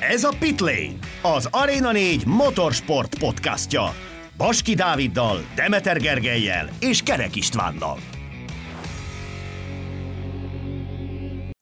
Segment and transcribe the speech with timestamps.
[0.00, 3.94] Ez a Pitlane, az Arena 4 motorsport podcastja.
[4.36, 7.98] Baski Dáviddal, Demeter Gergelyel és Kerek Istvánnal.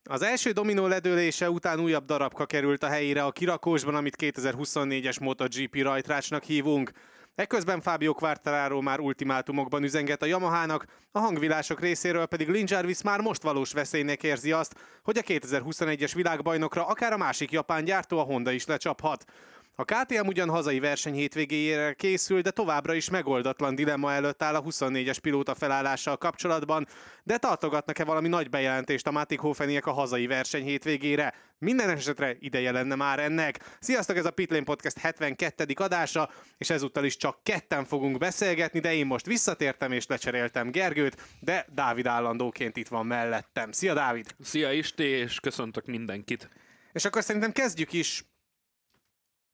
[0.09, 5.82] Az első dominó ledőlése után újabb darabka került a helyére a kirakósban, amit 2024-es MotoGP
[5.82, 6.91] rajtrácsnak hívunk.
[7.37, 13.21] Ekközben Fábio Quartararo már ultimátumokban üzenget a Yamahának, a hangvilások részéről pedig Lin Jarvis már
[13.21, 18.22] most valós veszélynek érzi azt, hogy a 2021-es világbajnokra akár a másik japán gyártó a
[18.22, 19.25] Honda is lecsaphat.
[19.79, 24.62] A KTM ugyan hazai verseny hétvégéjére készül, de továbbra is megoldatlan dilemma előtt áll a
[24.62, 26.86] 24-es pilóta felállással kapcsolatban,
[27.22, 31.34] de tartogatnak-e valami nagy bejelentést a Matik Hofeniek a hazai verseny hétvégére?
[31.58, 33.77] Minden esetre ideje lenne már ennek.
[33.81, 35.75] Sziasztok, ez a Pitlane Podcast 72.
[35.77, 41.22] adása, és ezúttal is csak ketten fogunk beszélgetni, de én most visszatértem és lecseréltem Gergőt,
[41.41, 43.72] de Dávid állandóként itt van mellettem.
[43.72, 44.34] Szia Dávid!
[44.41, 46.48] Szia Isti, és köszöntök mindenkit!
[46.92, 48.25] És akkor szerintem kezdjük is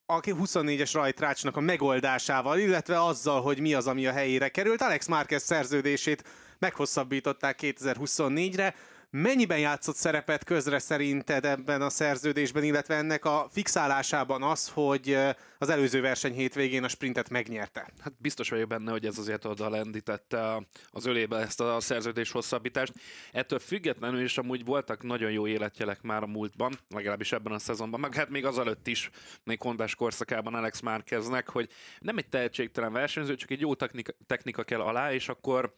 [0.06, 4.82] a 24-es rajtrácsnak a megoldásával, illetve azzal, hogy mi az, ami a helyére került.
[4.82, 6.24] Alex Márquez szerződését
[6.58, 8.74] meghosszabbították 2024-re.
[9.14, 15.18] Mennyiben játszott szerepet közre szerinted ebben a szerződésben, illetve ennek a fixálásában az, hogy
[15.58, 17.92] az előző verseny hétvégén a sprintet megnyerte?
[18.00, 22.92] Hát biztos vagyok benne, hogy ez azért oda lendítette az ölébe ezt a szerződés hosszabbítást.
[23.32, 28.00] Ettől függetlenül is amúgy voltak nagyon jó életjelek már a múltban, legalábbis ebben a szezonban,
[28.00, 29.10] meg hát még azelőtt is,
[29.44, 34.62] még Hondás korszakában Alex Márqueznek, hogy nem egy tehetségtelen versenyző, csak egy jó technika, technika
[34.62, 35.74] kell alá, és akkor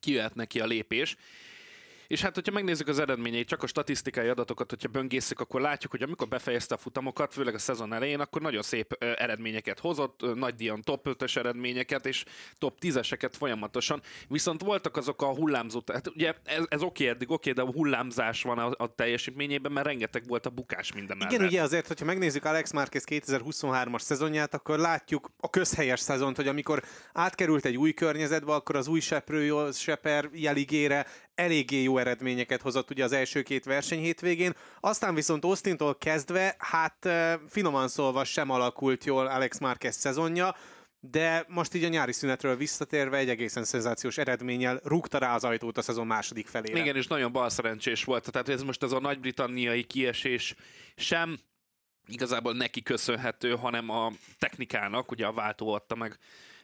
[0.00, 1.16] kijöhet neki a lépés.
[2.06, 6.02] És hát, hogyha megnézzük az eredményeit, csak a statisztikai adatokat, hogyha böngészük, akkor látjuk, hogy
[6.02, 10.82] amikor befejezte a futamokat, főleg a szezon elején, akkor nagyon szép eredményeket hozott, nagy díjon
[10.82, 12.24] top 5-ös eredményeket és
[12.58, 14.02] top 10-eseket folyamatosan.
[14.28, 18.42] Viszont voltak azok a hullámzó, hát ugye ez, ez oké eddig, oké, de a hullámzás
[18.42, 22.44] van a, a teljesítményében, mert rengeteg volt a bukás minden Igen, ugye azért, hogyha megnézzük
[22.44, 26.82] Alex Márquez 2023-as szezonját, akkor látjuk a közhelyes szezont, hogy amikor
[27.12, 33.04] átkerült egy új környezetbe, akkor az új seprő, seper jeligére eléggé jó eredményeket hozott ugye
[33.04, 37.08] az első két verseny hétvégén, aztán viszont Austintól kezdve, hát
[37.48, 40.56] finoman szólva sem alakult jól Alex Marquez szezonja,
[41.00, 45.78] de most így a nyári szünetről visszatérve egy egészen szenzációs eredménnyel rúgta rá az ajtót
[45.78, 46.80] a szezon második felére.
[46.80, 48.30] Igen, és nagyon balszerencsés volt.
[48.30, 50.54] Tehát ez most ez a nagy-britanniai kiesés
[50.96, 51.38] sem
[52.06, 56.18] igazából neki köszönhető, hanem a technikának, ugye a váltó adta meg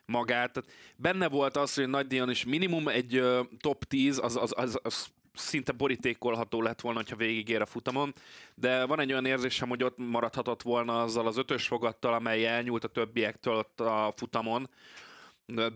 [0.04, 0.52] magát.
[0.52, 3.22] Tehát benne volt az, hogy Nagy Dion is minimum egy
[3.60, 8.14] top 10, az, az, az, az szinte borítékolható lett volna, ha végigér a futamon,
[8.54, 12.84] de van egy olyan érzésem, hogy ott maradhatott volna azzal az ötös fogattal, amely elnyúlt
[12.84, 14.68] a többiektől ott a futamon,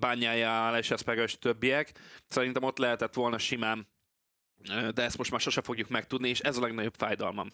[0.01, 0.91] bányája, és
[1.23, 1.93] és többiek.
[2.29, 3.89] Szerintem ott lehetett volna simán
[4.95, 7.51] de ezt most már sose fogjuk megtudni, és ez a legnagyobb fájdalmam.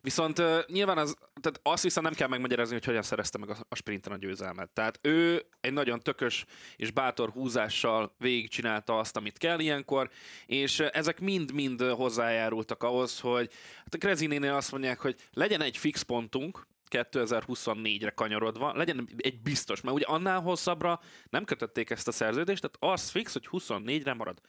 [0.00, 3.74] Viszont nyilván az, tehát azt viszont nem kell megmagyarázni, hogy hogyan szerezte meg a, a
[3.74, 4.70] sprinten a győzelmet.
[4.70, 6.44] Tehát ő egy nagyon tökös
[6.76, 10.10] és bátor húzással végigcsinálta azt, amit kell ilyenkor,
[10.46, 16.02] és ezek mind-mind hozzájárultak ahhoz, hogy hát a Krezininél azt mondják, hogy legyen egy fix
[16.02, 22.62] pontunk, 2024-re kanyarodva, legyen egy biztos, mert ugye annál hosszabbra nem kötötték ezt a szerződést,
[22.62, 24.40] tehát az fix, hogy 24-re marad.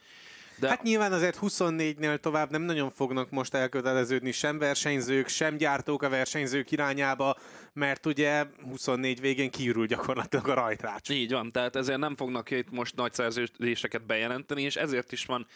[0.59, 0.69] De...
[0.69, 6.09] Hát nyilván azért 24-nél tovább nem nagyon fognak most elköteleződni sem versenyzők, sem gyártók a
[6.09, 7.37] versenyzők irányába,
[7.73, 11.09] mert ugye 24 végén kiürül gyakorlatilag a rajtrács.
[11.09, 15.47] Így van, tehát ezért nem fognak itt most nagy szerződéseket bejelenteni, és ezért is van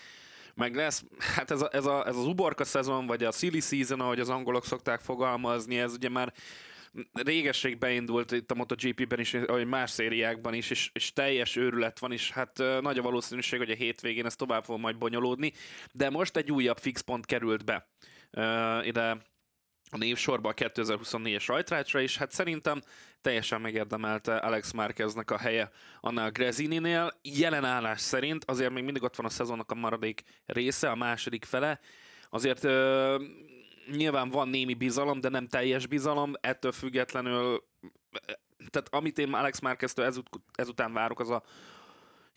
[0.53, 1.03] meg lesz,
[1.35, 4.29] hát ez, a, ez, a, ez az uborka szezon, vagy a silly season, ahogy az
[4.29, 6.33] angolok szokták fogalmazni, ez ugye már
[7.13, 12.11] régesség beindult itt a MotoGP-ben is, vagy más szériákban is, és, és teljes őrület van,
[12.11, 15.53] és hát nagy a valószínűség, hogy a hétvégén ez tovább fog majd bonyolódni,
[15.91, 17.87] de most egy újabb fixpont került be
[18.31, 19.17] uh, ide
[19.91, 22.81] a névsorba a 2024-es rajtrácsra, és hát szerintem
[23.21, 25.69] teljesen megérdemelte Alex Márqueznek a helye
[25.99, 27.19] annál Grezininél.
[27.21, 31.45] Jelen állás szerint azért még mindig ott van a szezonnak a maradék része, a második
[31.45, 31.79] fele,
[32.29, 33.21] azért uh,
[33.91, 37.63] nyilván van némi bizalom, de nem teljes bizalom, ettől függetlenül,
[38.69, 41.43] tehát amit én Alex Márqueztől ezut, ezután várok, az a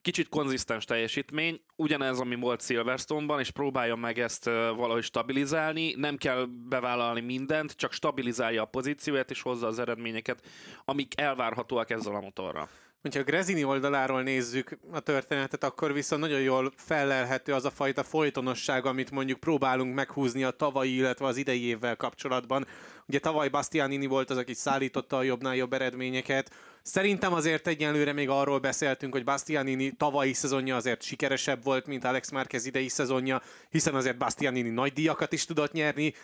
[0.02, 6.44] kicsit konzisztens teljesítmény, ugyanez, ami volt Silverstone-ban, és próbálja meg ezt valahogy stabilizálni, nem kell
[6.68, 10.46] bevállalni mindent, csak stabilizálja a pozícióját, és hozza az eredményeket,
[10.84, 12.68] amik elvárhatóak ezzel a motorral.
[13.02, 18.02] Hogyha a Grezini oldaláról nézzük a történetet, akkor viszont nagyon jól fellelhető az a fajta
[18.02, 22.66] folytonosság, amit mondjuk próbálunk meghúzni a tavalyi, illetve az idei évvel kapcsolatban.
[23.06, 26.50] Ugye tavaly Bastianini volt az, aki szállította a jobbnál jobb eredményeket.
[26.82, 32.30] Szerintem azért egyenlőre még arról beszéltünk, hogy Bastianini tavalyi szezonja azért sikeresebb volt, mint Alex
[32.30, 36.14] Márquez idei szezonja, hiszen azért Bastianini nagy díjakat is tudott nyerni.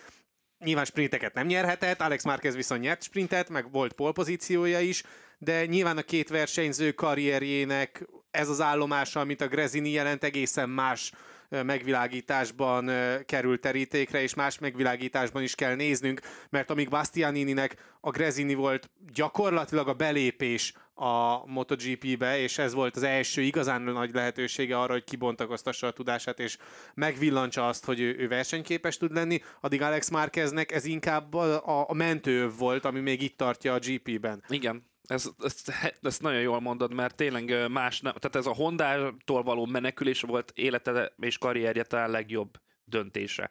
[0.65, 5.03] Nyilván sprinteket nem nyerhetett, Alex Márquez viszont nyert sprintet, meg volt polpozíciója is,
[5.39, 11.13] de nyilván a két versenyző karrierjének ez az állomása, amit a Grezini jelent, egészen más
[11.49, 12.91] megvilágításban
[13.27, 16.21] került terítékre, és más megvilágításban is kell néznünk,
[16.51, 23.03] mert amíg Bastianininek a Grezini volt gyakorlatilag a belépés a MotoGP-be, és ez volt az
[23.03, 26.59] első igazán nagy lehetősége arra, hogy kibontakoztassa a tudását, és
[26.95, 31.95] megvillantsa azt, hogy ő, ő versenyképes tud lenni, addig Alex Márqueznek ez inkább a, a
[31.95, 34.45] mentő volt, ami még itt tartja a GP-ben.
[34.49, 35.73] Igen, ez, ezt,
[36.03, 40.53] ezt nagyon jól mondod, mert tényleg más nem, tehát ez a Honda-tól való menekülés volt
[40.55, 43.51] élete és karrierje talán legjobb döntése.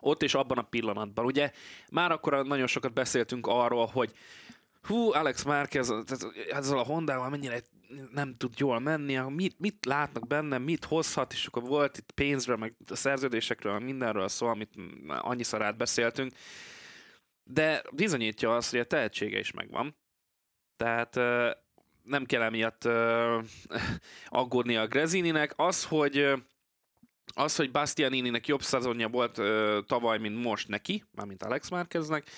[0.00, 1.24] Ott és abban a pillanatban.
[1.24, 1.50] Ugye
[1.90, 4.12] már akkor nagyon sokat beszéltünk arról, hogy
[4.82, 5.92] hú, Alex Márquez
[6.50, 7.60] ezzel a Hondával mennyire
[8.12, 12.56] nem tud jól menni, mit, mit látnak benne, mit hozhat, és akkor volt itt pénzről,
[12.56, 14.74] meg a szerződésekről, mindenről szó, amit
[15.06, 16.32] annyiszor átbeszéltünk.
[17.44, 19.96] De bizonyítja azt, hogy a tehetsége is megvan
[20.76, 21.14] tehát
[22.02, 22.84] nem kell emiatt
[24.28, 25.52] aggódni a Grezininek.
[25.56, 26.32] Az, hogy
[27.34, 29.40] az, hogy Bastianininek jobb szezonja volt
[29.86, 32.30] tavaly, mint most neki, mármint Alex Márkeznek,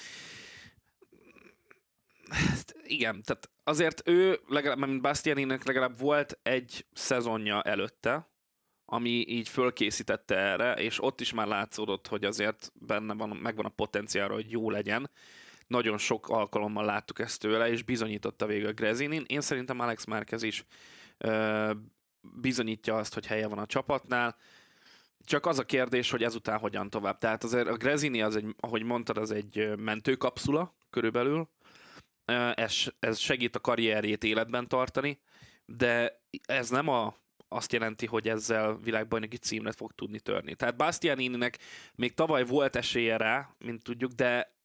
[2.29, 8.29] hát igen, tehát azért ő, legalább, mint Bastianinek legalább volt egy szezonja előtte,
[8.85, 13.69] ami így fölkészítette erre, és ott is már látszódott, hogy azért benne van, megvan a
[13.69, 15.11] potenciálra, hogy jó legyen
[15.68, 19.24] nagyon sok alkalommal láttuk ezt tőle, és bizonyította végül Grezinin.
[19.26, 20.64] Én szerintem Alex Márquez is
[21.18, 21.70] ö,
[22.20, 24.36] bizonyítja azt, hogy helye van a csapatnál.
[25.24, 27.18] Csak az a kérdés, hogy ezután hogyan tovább.
[27.18, 31.48] Tehát azért a Grezini, az egy, ahogy mondtad, az egy mentőkapszula körülbelül.
[32.54, 35.20] Ez, ez segít a karrierjét életben tartani,
[35.64, 37.14] de ez nem a
[37.48, 40.54] azt jelenti, hogy ezzel világbajnoki címlet fog tudni törni.
[40.54, 41.58] Tehát Bastianininek
[41.94, 44.57] még tavaly volt esélye rá, mint tudjuk, de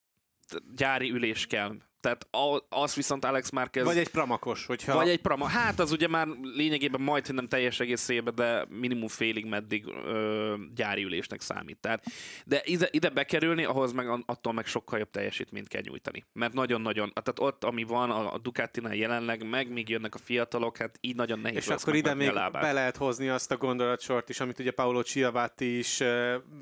[0.76, 1.76] gyári ülés kell.
[2.04, 2.28] Tehát
[2.70, 3.86] az viszont Alex Márquez...
[3.86, 4.96] Vagy egy pramakos, hogyha...
[4.96, 5.48] Vagy egy prama.
[5.48, 10.54] Hát az ugye már lényegében majd, hogy nem teljes egészében, de minimum félig meddig ö,
[10.76, 11.78] gyári ülésnek számít.
[11.78, 12.06] Tehát,
[12.46, 16.26] de ide, ide bekerülni, ahhoz meg attól meg sokkal jobb teljesítményt kell nyújtani.
[16.34, 20.78] Mert nagyon-nagyon, tehát ott, ami van a, a Ducatinál jelenleg, meg még jönnek a fiatalok,
[20.78, 24.40] hát így nagyon nehéz És akkor ide még be lehet hozni azt a gondolatsort is,
[24.40, 26.04] amit ugye Paolo Ciavatti is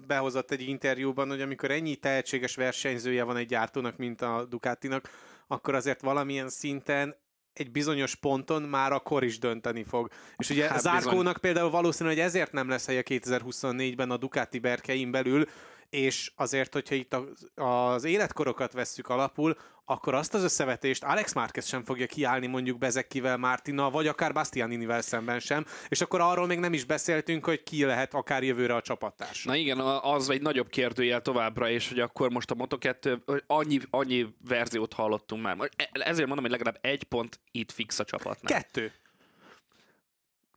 [0.07, 5.09] behozott egy interjúban, hogy amikor ennyi tehetséges versenyzője van egy gyártónak, mint a Ducatinak,
[5.51, 7.15] akkor azért valamilyen szinten
[7.53, 10.09] egy bizonyos ponton már akkor is dönteni fog.
[10.38, 11.39] És ugye hát Zárkónak bizony.
[11.42, 15.45] például valószínű, hogy ezért nem lesz helye 2024-ben a Ducati berkein belül,
[15.91, 17.15] és azért, hogyha itt
[17.55, 23.38] az életkorokat vesszük alapul, akkor azt az összevetést Alex Márquez sem fogja kiállni mondjuk Bezekkivel,
[23.38, 27.85] Mártina, vagy akár Bastianinivel szemben sem, és akkor arról még nem is beszéltünk, hogy ki
[27.85, 29.43] lehet akár jövőre a csapattárs.
[29.43, 34.27] Na igen, az egy nagyobb kérdőjel továbbra is, hogy akkor most a Moto2, annyi, annyi
[34.47, 35.69] verziót hallottunk már.
[35.91, 38.61] Ezért mondom, hogy legalább egy pont itt fix a csapatnál.
[38.61, 38.91] Kettő.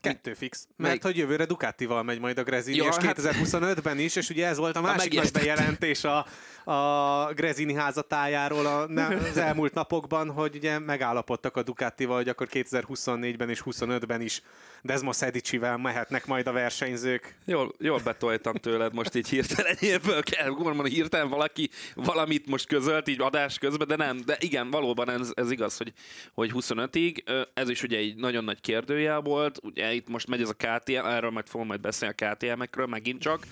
[0.04, 0.66] Kettő fix.
[0.76, 1.02] Mert Melyik?
[1.02, 4.76] hogy jövőre Ducatival megy majd a Grezini, ja, és 2025-ben is, és ugye ez volt
[4.76, 6.26] a másik nagy bejelentés a,
[6.64, 8.82] a Grezini házatájáról a,
[9.30, 14.42] az elmúlt napokban, hogy ugye megállapodtak a Ducatival, hogy akkor 2024-ben és 25-ben is
[14.82, 17.38] Desmo Szedicsivel mehetnek majd a versenyzők.
[17.44, 23.08] Jól, jól betoltam tőled most így hirtelen, ebből kell, mondani, hirtelen valaki valamit most közölt
[23.08, 25.92] így adás közben, de nem, de igen, valóban ez, ez igaz, hogy,
[26.34, 30.48] hogy 25-ig, ez is ugye egy nagyon nagy kérdőjel volt, ugye itt most megy ez
[30.48, 33.46] a KTM, erről majd fogom majd beszélni a KTM-ekről megint csak,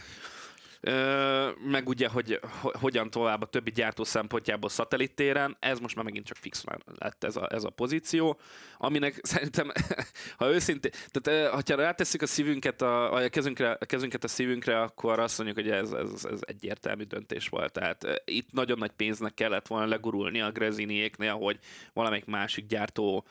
[1.59, 6.37] meg ugye, hogy hogyan tovább a többi gyártó szempontjából szatellittéren, ez most már megint csak
[6.37, 6.65] fix
[6.99, 8.41] lett ez a, ez a pozíció,
[8.77, 9.73] aminek szerintem,
[10.37, 15.19] ha őszintén, tehát ha rátesszük a szívünket a, a, kezünkre, a kezünket a szívünkre, akkor
[15.19, 17.73] azt mondjuk, hogy ez, ez, ez egyértelmű döntés volt.
[17.73, 21.59] Tehát itt nagyon nagy pénznek kellett volna legurulni a Greziniéknél, hogy
[21.93, 23.27] valamelyik másik gyártó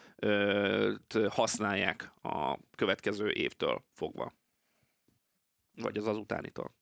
[1.30, 4.34] használják a következő évtől fogva.
[5.76, 6.80] Vagy az azutánitól.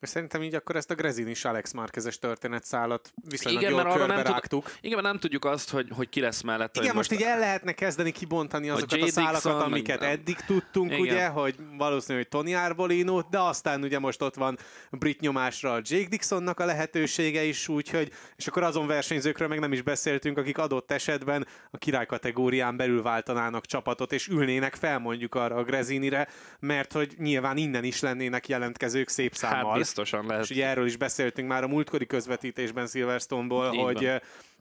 [0.00, 3.96] És szerintem így akkor ezt a Grezin is Alex Márkezes történetszálat viszonylag igen, jól mert
[3.96, 4.64] körbe nem rágtuk.
[4.64, 6.76] Tud, igen, mert nem tudjuk azt, hogy, hogy ki lesz mellett.
[6.76, 10.36] Igen, most, most így el lehetne kezdeni kibontani azokat a szálakat, Dixon, amiket meg, eddig
[10.36, 11.00] tudtunk, igen.
[11.00, 14.58] ugye, hogy valószínű, hogy Tony Arbolino, de aztán ugye most ott van
[14.90, 19.72] brit nyomásra a Jake Dixonnak a lehetősége is, úgyhogy, és akkor azon versenyzőkről meg nem
[19.72, 25.34] is beszéltünk, akik adott esetben a király kategórián belül váltanának csapatot, és ülnének fel mondjuk
[25.34, 26.28] arra a Grezinire,
[26.60, 29.72] mert hogy nyilván innen is lennének jelentkezők szép hát számmal.
[29.72, 30.44] Hát biztosan lehet.
[30.44, 34.10] És ugye erről is beszéltünk már a múltkori közvetítésben Silverstone-ból, hogy,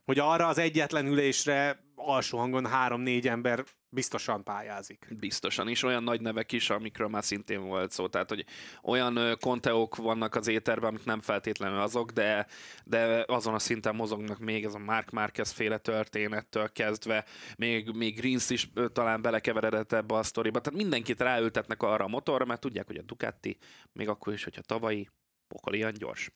[0.05, 3.63] hogy arra az egyetlen ülésre alsó hangon három-négy ember
[3.95, 5.07] biztosan pályázik.
[5.09, 8.07] Biztosan, és olyan nagy nevek is, amikről már szintén volt szó.
[8.07, 8.45] Tehát, hogy
[8.83, 12.47] olyan konteók vannak az éterben, amik nem feltétlenül azok, de,
[12.83, 17.25] de azon a szinten mozognak még ez a Mark Marquez féle történettől kezdve,
[17.57, 20.61] még, még Greens is talán belekeveredett ebbe a sztoriba.
[20.61, 23.57] Tehát mindenkit ráültetnek arra a motorra, mert tudják, hogy a Ducati,
[23.91, 25.09] még akkor is, hogyha tavalyi,
[25.47, 26.31] pokolian gyors.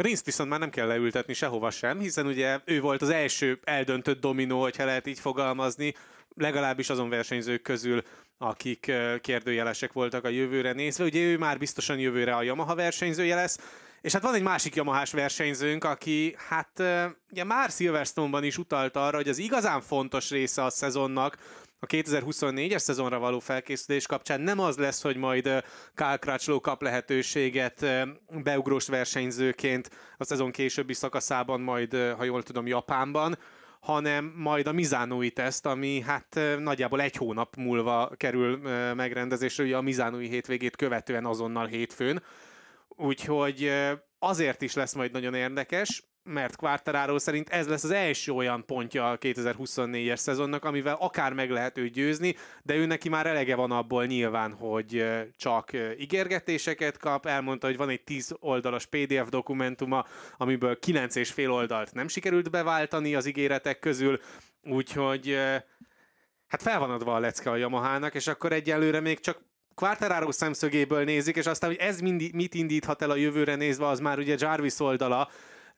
[0.00, 4.20] Rinszt viszont már nem kell leültetni sehova sem, hiszen ugye ő volt az első eldöntött
[4.20, 5.94] dominó, hogyha lehet így fogalmazni,
[6.34, 8.02] legalábbis azon versenyzők közül,
[8.38, 11.04] akik kérdőjelesek voltak a jövőre nézve.
[11.04, 13.58] Ugye ő már biztosan jövőre a Yamaha versenyzője lesz,
[14.00, 16.82] és hát van egy másik Yamahás versenyzőnk, aki hát
[17.30, 21.36] ugye már Silverstone-ban is utalt arra, hogy az igazán fontos része a szezonnak,
[21.82, 27.86] a 2024-es szezonra való felkészülés kapcsán nem az lesz, hogy majd Kyle Crutchlow kap lehetőséget
[28.42, 33.38] beugrós versenyzőként a szezon későbbi szakaszában, majd, ha jól tudom, Japánban,
[33.80, 38.56] hanem majd a Mizánói teszt, ami hát nagyjából egy hónap múlva kerül
[38.94, 42.22] megrendezésre, ugye a Mizánói hétvégét követően azonnal hétfőn.
[42.88, 43.72] Úgyhogy
[44.18, 49.10] azért is lesz majd nagyon érdekes, mert Quartararo szerint ez lesz az első olyan pontja
[49.10, 53.70] a 2024-es szezonnak, amivel akár meg lehet őt győzni, de ő neki már elege van
[53.70, 55.04] abból nyilván, hogy
[55.36, 60.04] csak ígérgetéseket kap, elmondta, hogy van egy 10 oldalas PDF dokumentuma,
[60.36, 64.20] amiből 9 és fél oldalt nem sikerült beváltani az ígéretek közül,
[64.62, 65.38] úgyhogy
[66.46, 71.04] hát fel van adva a lecke a Yamahának, és akkor egyelőre még csak Quartararo szemszögéből
[71.04, 74.34] nézik, és aztán, hogy ez mind, mit indíthat el a jövőre nézve, az már ugye
[74.38, 75.30] Jarvis oldala,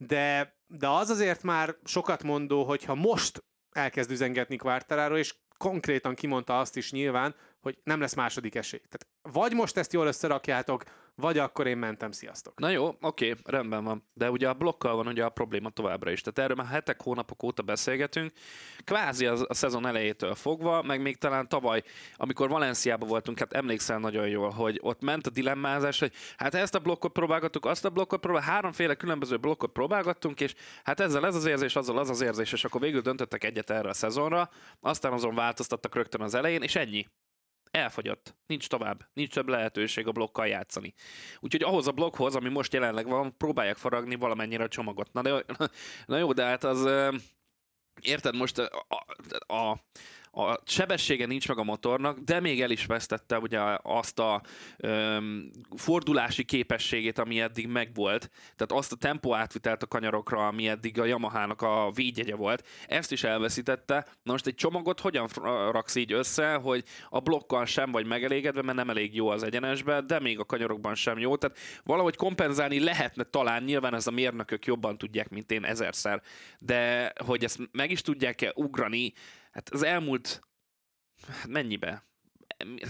[0.06, 6.58] de, de az azért már sokat mondó, hogyha most elkezd üzengetni Quartararo, és konkrétan kimondta
[6.58, 8.80] azt is nyilván, hogy nem lesz második esély.
[8.88, 12.58] Tehát vagy most ezt jól összerakjátok, vagy akkor én mentem, sziasztok.
[12.58, 14.04] Na jó, oké, rendben van.
[14.14, 16.20] De ugye a blokkal van ugye a probléma továbbra is.
[16.20, 18.32] Tehát erről már hetek, hónapok óta beszélgetünk.
[18.84, 21.82] Kvázi a, a szezon elejétől fogva, meg még talán tavaly,
[22.16, 26.74] amikor Valenciában voltunk, hát emlékszel nagyon jól, hogy ott ment a dilemmázás, hogy hát ezt
[26.74, 30.54] a blokkot próbálgattuk, azt a blokkot próbálgattuk, háromféle különböző blokkot próbálgattunk, és
[30.84, 33.88] hát ezzel ez az érzés, azzal az az érzés, és akkor végül döntöttek egyet erre
[33.88, 34.50] a szezonra,
[34.80, 37.06] aztán azon változtattak rögtön az elején, és ennyi
[37.72, 38.34] elfogyott.
[38.46, 39.08] Nincs tovább.
[39.12, 40.94] Nincs több lehetőség a blokkal játszani.
[41.40, 45.12] Úgyhogy ahhoz a blokkhoz, ami most jelenleg van, próbálják faragni valamennyire a csomagot.
[45.12, 45.44] Na, de,
[46.06, 46.88] na jó, de hát az...
[48.00, 49.84] Érted, most a, a, a
[50.34, 54.42] a sebessége nincs meg a motornak, de még el is vesztette ugye azt a
[54.76, 61.00] öm, fordulási képességét, ami eddig megvolt, tehát azt a tempó átvitelt a kanyarokra, ami eddig
[61.00, 64.06] a Yamaha-nak a védjegye volt, ezt is elveszítette.
[64.22, 65.28] Na most egy csomagot hogyan
[65.70, 70.00] raksz így össze, hogy a blokkal sem vagy megelégedve, mert nem elég jó az egyenesbe,
[70.00, 74.66] de még a kanyarokban sem jó, tehát valahogy kompenzálni lehetne talán, nyilván ez a mérnökök
[74.66, 76.22] jobban tudják, mint én ezerszer,
[76.58, 79.12] de hogy ezt meg is tudják-e ugrani,
[79.52, 80.40] Hát az elmúlt
[81.26, 82.04] hát mennyibe?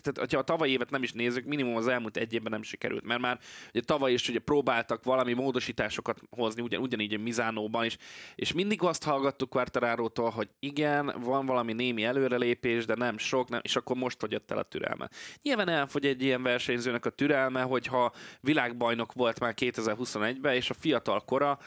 [0.00, 3.04] Tehát ha a tavalyi évet nem is nézzük, minimum az elmúlt egy évben nem sikerült,
[3.04, 3.38] mert már
[3.68, 7.96] ugye tavaly is ugye próbáltak valami módosításokat hozni, ugyan, ugyanígy a Mizánóban is,
[8.34, 13.60] és mindig azt hallgattuk Quartararo-tól, hogy igen, van valami némi előrelépés, de nem sok, nem,
[13.62, 15.08] és akkor most fogyott el a türelme.
[15.42, 21.20] Nyilván elfogy egy ilyen versenyzőnek a türelme, hogyha világbajnok volt már 2021-ben, és a fiatal
[21.20, 21.58] kora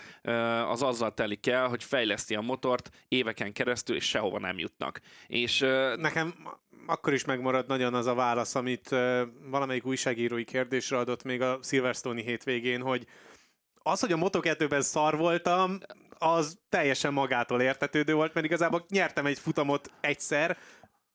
[0.70, 5.00] az azzal telik el, hogy fejleszti a motort éveken keresztül, és sehova nem jutnak.
[5.28, 5.60] És
[5.96, 6.34] nekem
[6.86, 8.96] akkor is megmarad nagyon az a válasz, amit
[9.50, 13.06] valamelyik újságírói kérdésre adott még a Silverstone-i hétvégén, hogy
[13.84, 15.78] az, hogy a Moto2-ben szar voltam,
[16.18, 20.58] az teljesen magától értetődő volt, mert igazából nyertem egy futamot egyszer,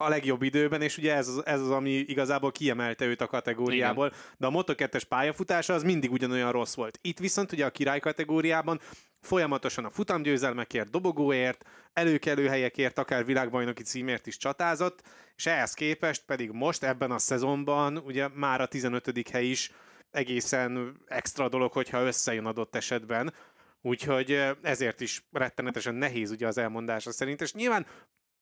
[0.00, 4.06] a legjobb időben, és ugye ez az, ez az ami igazából kiemelte őt a kategóriából,
[4.06, 4.18] Igen.
[4.38, 6.98] de a Moto2-es pályafutása az mindig ugyanolyan rossz volt.
[7.02, 8.80] Itt viszont ugye a király kategóriában
[9.20, 15.02] folyamatosan a futamgyőzelmekért, dobogóért, előkelő helyekért, akár világbajnoki címért is csatázott,
[15.36, 19.28] és ehhez képest pedig most ebben a szezonban ugye már a 15.
[19.30, 19.72] hely is
[20.10, 23.34] egészen extra dolog, hogyha összejön adott esetben.
[23.82, 27.86] Úgyhogy ezért is rettenetesen nehéz ugye az elmondása szerint, és nyilván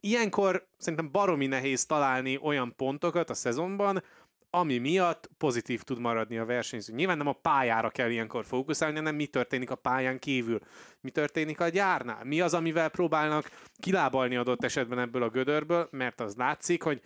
[0.00, 4.02] ilyenkor szerintem baromi nehéz találni olyan pontokat a szezonban,
[4.50, 6.94] ami miatt pozitív tud maradni a versenyző.
[6.94, 10.60] Nyilván nem a pályára kell ilyenkor fókuszálni, hanem mi történik a pályán kívül.
[11.00, 12.24] Mi történik a gyárnál?
[12.24, 17.02] Mi az, amivel próbálnak kilábalni adott esetben ebből a gödörből, mert az látszik, hogy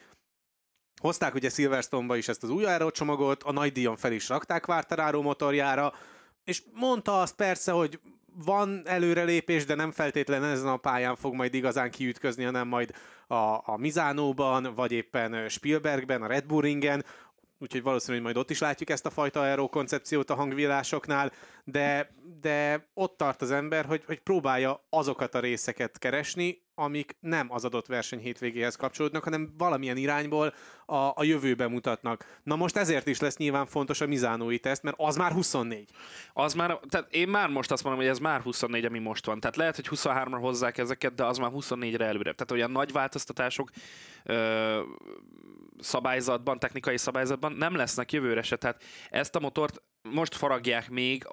[1.01, 5.23] hozták ugye Silverstone-ba is ezt az új csomagot, a nagy díjon fel is rakták Quartararo
[5.23, 5.93] motorjára,
[6.45, 8.01] és mondta azt persze, hogy
[8.35, 12.95] van előrelépés, de nem feltétlenül ezen a pályán fog majd igazán kiütközni, hanem majd
[13.27, 13.35] a,
[13.65, 17.05] a Mizánóban, vagy éppen Spielbergben, a Red Bull ringen,
[17.63, 21.33] úgyhogy valószínűleg majd ott is látjuk ezt a fajta aero koncepciót a hangvillásoknál,
[21.65, 27.53] de, de ott tart az ember, hogy, hogy próbálja azokat a részeket keresni, amik nem
[27.53, 30.55] az adott verseny hétvégéhez kapcsolódnak, hanem valamilyen irányból
[30.87, 32.41] a, a jövőbe mutatnak.
[32.43, 35.91] Na most ezért is lesz nyilván fontos a Mizánói teszt, mert az már 24.
[36.33, 39.41] Az már, tehát én már most azt mondom, hogy ez már 24, ami most van.
[39.41, 42.33] Tehát lehet, hogy 23-ra hozzák ezeket, de az már 24-re előre.
[42.33, 43.71] Tehát olyan nagy változtatások
[44.25, 44.81] ö,
[45.81, 48.57] szabályzatban, technikai szabályzatban nem lesznek jövőre se.
[48.57, 51.27] Tehát ezt a motort most faragják még,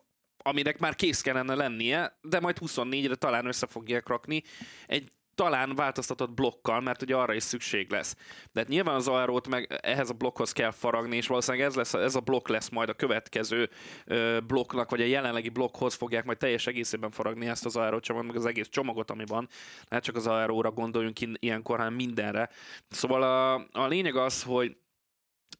[0.43, 4.43] aminek már kész kellene lennie, de majd 24-re talán össze fogják rakni
[4.87, 8.15] egy talán változtatott blokkal, mert ugye arra is szükség lesz.
[8.51, 11.93] De hát nyilván az aerót meg ehhez a blokkhoz kell faragni, és valószínűleg ez, lesz,
[11.93, 13.69] ez a blokk lesz majd a következő
[14.05, 18.35] ö, blokknak, vagy a jelenlegi blokkhoz fogják majd teljes egészében faragni ezt az aerócsomagot, meg
[18.35, 19.47] az egész csomagot, ami van.
[19.87, 22.49] Nem csak az aeróra gondoljunk ilyenkor, hanem mindenre.
[22.89, 24.77] Szóval a, a lényeg az, hogy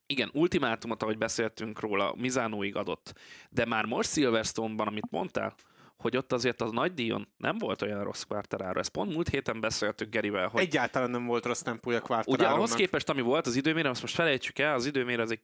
[0.05, 3.13] igen, ultimátumot, ahogy beszéltünk róla, Mizánóig adott.
[3.49, 5.55] De már most Silverstone-ban, amit mondtál,
[5.99, 8.79] hogy ott azért az nagy díjon nem volt olyan rossz kvárterára.
[8.79, 10.61] Ezt pont múlt héten beszéltük Gerivel, hogy...
[10.61, 12.47] Egyáltalán nem volt rossz tempója kvárterárónak.
[12.47, 15.39] Ugye ahhoz képest, ami volt az időmérő, azt most felejtsük el, az időmérő az egy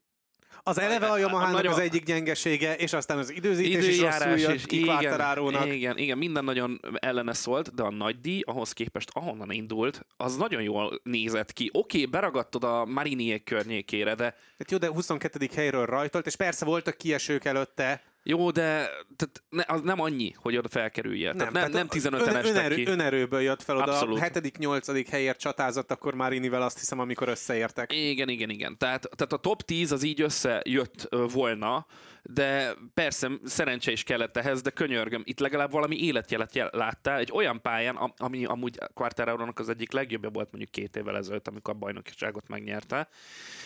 [0.67, 1.71] az eleve a Yamaha nagyon...
[1.71, 6.17] az egyik gyengesége, és aztán az időzítés Időjárás is rosszul jött ki igen, igen, igen,
[6.17, 10.99] minden nagyon ellene szólt, de a nagy díj, ahhoz képest ahonnan indult, az nagyon jól
[11.03, 11.69] nézett ki.
[11.73, 14.35] Oké, okay, beragadtad a Marinier környékére, de...
[14.57, 15.49] Hát jó, de 22.
[15.55, 20.57] helyről rajtolt, és persze voltak kiesők előtte, jó, de tehát ne, az nem annyi, hogy
[20.57, 21.33] oda felkerülje.
[21.33, 22.85] Nem, tehát nem, nem 15 en önerő, ki.
[22.87, 23.91] Önerőből jött fel oda.
[23.91, 24.19] Abszolút.
[24.19, 25.05] A 7.-8.
[25.09, 27.93] helyért csatázott akkor már Inivel azt hiszem, amikor összeértek.
[27.93, 28.77] Igen, igen, igen.
[28.77, 31.85] Tehát, tehát a top 10 az így összejött volna,
[32.33, 37.31] de persze szerencse is kellett ehhez, de könyörgöm, itt legalább valami életjelet jel- láttál, egy
[37.33, 41.77] olyan pályán, ami amúgy quartararo az egyik legjobbja volt mondjuk két évvel ezelőtt, amikor a
[41.77, 43.07] bajnokságot megnyerte,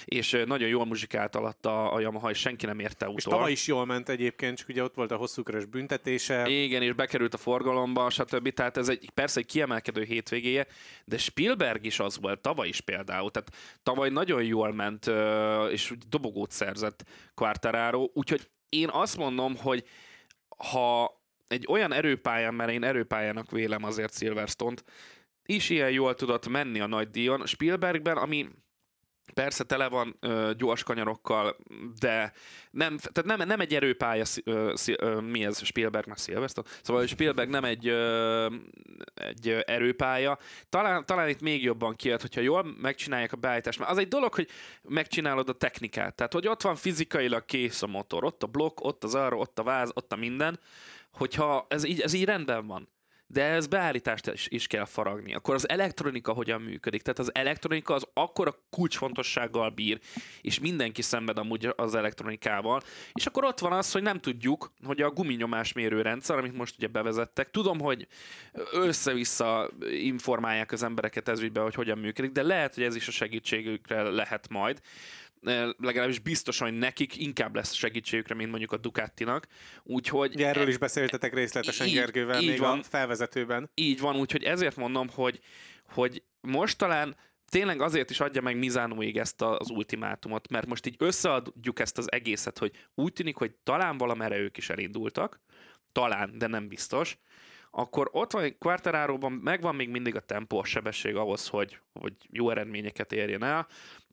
[0.05, 3.17] és nagyon jól muzsikált alatt a, a Yamaha, és senki nem érte utol.
[3.17, 6.47] És tavaly is jól ment egyébként, csak ugye ott volt a hosszú körös büntetése.
[6.47, 8.53] Igen, és bekerült a forgalomba, stb.
[8.53, 10.67] Tehát ez egy, persze egy kiemelkedő hétvégéje,
[11.05, 13.31] de Spielberg is az volt tavaly is például.
[13.31, 13.51] Tehát
[13.83, 15.11] tavaly nagyon jól ment,
[15.71, 17.03] és dobogót szerzett
[17.39, 19.83] Quartararo, úgyhogy én azt mondom, hogy
[20.57, 24.83] ha egy olyan erőpályán, mert én erőpályának vélem azért Silverstone-t,
[25.45, 27.45] is ilyen jól tudott menni a nagy díjon.
[27.45, 28.49] Spielbergben, ami
[29.33, 31.57] Persze tele van ö, gyors kanyarokkal,
[31.99, 32.33] de
[32.71, 37.49] nem, tehát nem, nem egy erőpálya, ö, ö, mi ez, Spielberg, meg Silverstone, szóval Spielberg
[37.49, 38.47] nem egy, ö,
[39.13, 40.37] egy erőpálya.
[40.69, 44.33] Talán, talán itt még jobban kijött, hogyha jól megcsinálják a beállítást, mert az egy dolog,
[44.33, 44.47] hogy
[44.81, 49.03] megcsinálod a technikát, tehát hogy ott van fizikailag kész a motor, ott a blokk, ott
[49.03, 50.59] az arra, ott a váz, ott a minden,
[51.11, 52.89] hogyha ez így, ez így rendben van
[53.31, 55.33] de ez beállítást is, is kell faragni.
[55.33, 57.01] Akkor az elektronika hogyan működik?
[57.01, 59.99] Tehát az elektronika az akkora kulcsfontossággal bír,
[60.41, 62.81] és mindenki szenved amúgy az elektronikával,
[63.13, 66.87] és akkor ott van az, hogy nem tudjuk, hogy a guminyomás rendszer, amit most ugye
[66.87, 68.07] bevezettek, tudom, hogy
[68.71, 73.11] össze-vissza informálják az embereket ez ügyben, hogy hogyan működik, de lehet, hogy ez is a
[73.11, 74.81] segítségükre lehet majd
[75.77, 79.47] legalábbis biztosan, hogy nekik inkább lesz segítségükre, mint mondjuk a Ducatinak.
[79.83, 80.41] Úgyhogy...
[80.41, 83.69] Erről is beszéltetek részletesen így, Gergővel így még van, a felvezetőben.
[83.73, 85.39] Így van, úgyhogy ezért mondom, hogy,
[85.87, 87.15] hogy most talán
[87.49, 92.11] tényleg azért is adja meg Mizánóig ezt az ultimátumot, mert most így összeadjuk ezt az
[92.11, 95.41] egészet, hogy úgy tűnik, hogy talán valamire ők is elindultak,
[95.91, 97.17] talán, de nem biztos,
[97.71, 102.49] akkor ott van Quartararóban, megvan még mindig a tempó, a sebesség ahhoz, hogy, hogy jó
[102.49, 103.67] eredményeket érjen el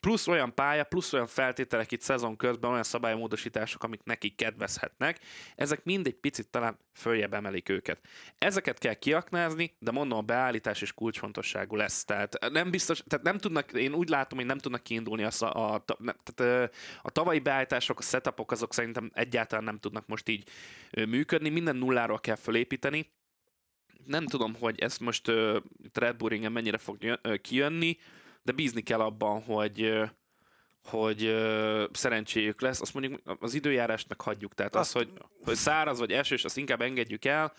[0.07, 5.21] plusz olyan pálya, plusz olyan feltételek itt szezon közben, olyan szabálymódosítások, amik nekik kedvezhetnek,
[5.55, 8.01] ezek mind egy picit talán följebb emelik őket.
[8.39, 12.05] Ezeket kell kiaknázni, de mondom, a beállítás is kulcsfontosságú lesz.
[12.05, 15.75] Tehát nem biztos, tehát nem tudnak, én úgy látom, hogy nem tudnak kiindulni a, a,
[15.75, 15.85] a,
[16.25, 20.49] tehát a tavalyi beállítások, a setupok, azok szerintem egyáltalán nem tudnak most így
[20.91, 23.15] működni, minden nulláról kell fölépíteni,
[24.05, 25.57] nem tudom, hogy ez most uh,
[25.93, 27.99] Red Bull mennyire fog uh, kijönni,
[28.43, 30.09] de bízni kell abban, hogy
[30.87, 31.35] hogy
[31.93, 34.55] szerencséjük lesz, azt mondjuk az időjárást meg hagyjuk.
[34.55, 35.13] Tehát azt, az, hogy,
[35.45, 37.53] hogy száraz vagy esős, azt inkább engedjük el.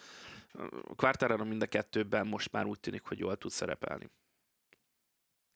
[0.96, 4.10] Quartararo mind a kettőben most már úgy tűnik, hogy jól tud szerepelni.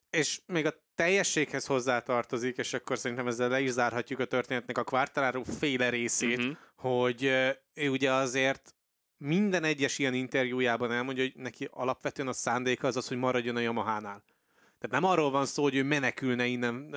[0.10, 4.84] És még a teljességhez hozzátartozik, és akkor szerintem ezzel le is zárhatjuk a történetnek a
[4.84, 6.58] Quartararo féle részét, uh-huh.
[6.76, 7.24] hogy
[7.74, 8.76] ő ugye azért
[9.24, 13.60] minden egyes ilyen interjújában elmondja, hogy neki alapvetően a szándéka az az, hogy maradjon a
[13.60, 14.24] Yamaha-nál.
[14.80, 16.96] Tehát nem arról van szó, hogy ő menekülne innen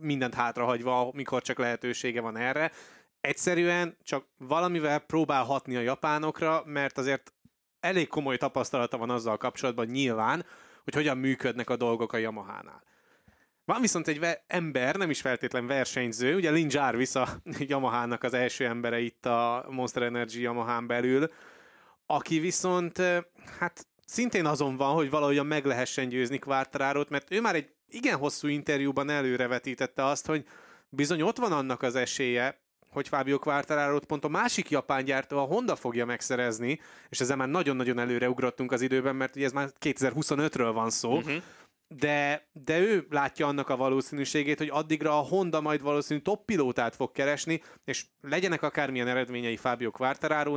[0.00, 2.72] mindent hátrahagyva, mikor csak lehetősége van erre.
[3.20, 7.32] Egyszerűen csak valamivel próbál hatni a japánokra, mert azért
[7.80, 10.44] elég komoly tapasztalata van azzal kapcsolatban nyilván,
[10.84, 12.82] hogy hogyan működnek a dolgok a Yamaha-nál.
[13.64, 18.66] Van viszont egy ember, nem is feltétlen versenyző, ugye Lin Jarvis a Yamaha-nak az első
[18.66, 21.30] embere itt a Monster Energy Yamaha-n belül,
[22.12, 22.98] aki viszont
[23.58, 28.16] hát szintén azon van, hogy valahogyan meg lehessen győzni Quartararo-t, mert ő már egy igen
[28.16, 30.46] hosszú interjúban előrevetítette azt, hogy
[30.88, 35.40] bizony ott van annak az esélye, hogy Fábio quartararo pont a másik japán gyártó, a
[35.40, 39.70] Honda fogja megszerezni, és ezzel már nagyon-nagyon előre ugrottunk az időben, mert ugye ez már
[39.80, 41.42] 2025-ről van szó, uh-huh.
[41.88, 46.94] de, de ő látja annak a valószínűségét, hogy addigra a Honda majd valószínű top pilótát
[46.94, 50.56] fog keresni, és legyenek akármilyen eredményei Fábio quartararo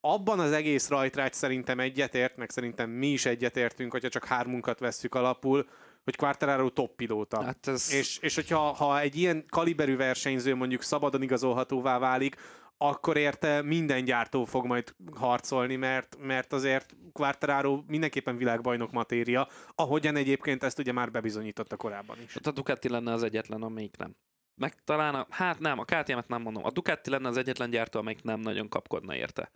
[0.00, 5.14] abban az egész rajtrács szerintem egyetért, meg szerintem mi is egyetértünk, hogyha csak hármunkat vesszük
[5.14, 5.68] alapul,
[6.04, 7.42] hogy Quartararo top pilóta.
[7.42, 7.92] Hát ez...
[7.92, 12.36] és, és hogyha ha egy ilyen kaliberű versenyző mondjuk szabadon igazolhatóvá válik,
[12.76, 20.16] akkor érte minden gyártó fog majd harcolni, mert, mert azért Quartararo mindenképpen világbajnok matéria, ahogyan
[20.16, 22.34] egyébként ezt ugye már bebizonyította korábban is.
[22.34, 24.16] Hát a Ducati lenne az egyetlen, amelyik nem.
[24.58, 26.64] Meg talán, a, hát nem, a KTM-et nem mondom.
[26.64, 29.50] A Ducati lenne az egyetlen gyártó, amelyik nem nagyon kapkodna érte.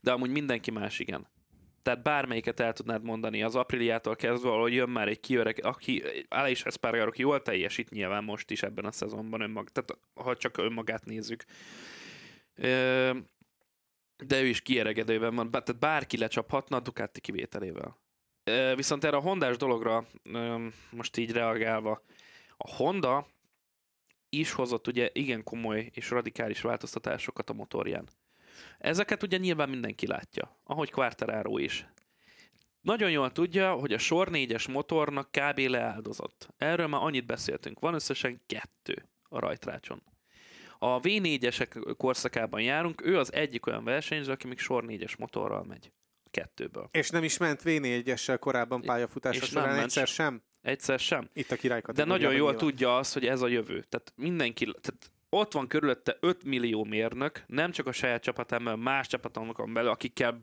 [0.00, 1.26] De amúgy mindenki más igen
[1.88, 6.64] tehát bármelyiket el tudnád mondani, az Apriliától kezdve, ahol jön már egy kiöreg, aki Alex
[6.64, 11.44] Espargaro, jól teljesít nyilván most is ebben a szezonban önmag, tehát ha csak önmagát nézzük.
[14.16, 17.98] De ő is kieregedőben van, tehát bárki lecsaphatna a Ducati kivételével.
[18.74, 20.06] Viszont erre a hondás dologra
[20.90, 22.02] most így reagálva,
[22.56, 23.26] a Honda
[24.28, 28.08] is hozott ugye igen komoly és radikális változtatásokat a motorján.
[28.78, 31.86] Ezeket ugye nyilván mindenki látja, ahogy Quartararo is.
[32.80, 35.58] Nagyon jól tudja, hogy a sor 4-es motornak kb.
[35.58, 36.48] leáldozott.
[36.56, 37.80] Erről már annyit beszéltünk.
[37.80, 40.02] Van összesen kettő a rajtrácson.
[40.78, 45.92] A V4-esek korszakában járunk, ő az egyik olyan versenyző, aki még sor 4-es motorral megy.
[46.24, 46.88] A kettőből.
[46.92, 50.42] És nem is ment V4-essel korábban pályafutása és során egyszer sem?
[50.62, 51.28] Egyszer sem.
[51.32, 53.84] Itt a király De nagyon jól tudja azt, hogy ez a jövő.
[53.88, 59.06] Tehát mindenki, tehát ott van körülötte 5 millió mérnök, nem csak a saját csapatában, más
[59.06, 60.42] csapatomokon belül, akikkel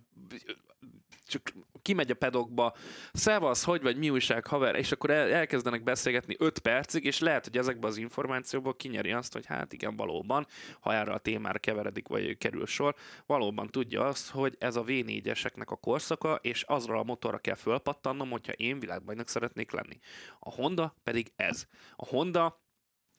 [1.27, 1.53] csak
[1.85, 2.75] kimegy a pedokba,
[3.13, 7.43] szevasz, hogy vagy, mi újság, haver, és akkor el, elkezdenek beszélgetni 5 percig, és lehet,
[7.43, 10.47] hogy ezekben az információból kinyeri azt, hogy hát igen, valóban,
[10.79, 12.95] ha erre a témára keveredik, vagy kerül sor,
[13.25, 18.29] valóban tudja azt, hogy ez a V4-eseknek a korszaka, és azra a motorra kell fölpattannom,
[18.29, 19.99] hogyha én világbajnok szeretnék lenni.
[20.39, 21.65] A Honda pedig ez.
[21.95, 22.63] A Honda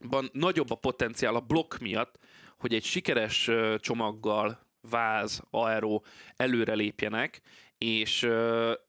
[0.08, 2.18] ban nagyobb a potenciál a blokk miatt,
[2.58, 6.00] hogy egy sikeres csomaggal váz, aero
[6.36, 7.40] előre lépjenek,
[7.78, 8.28] és,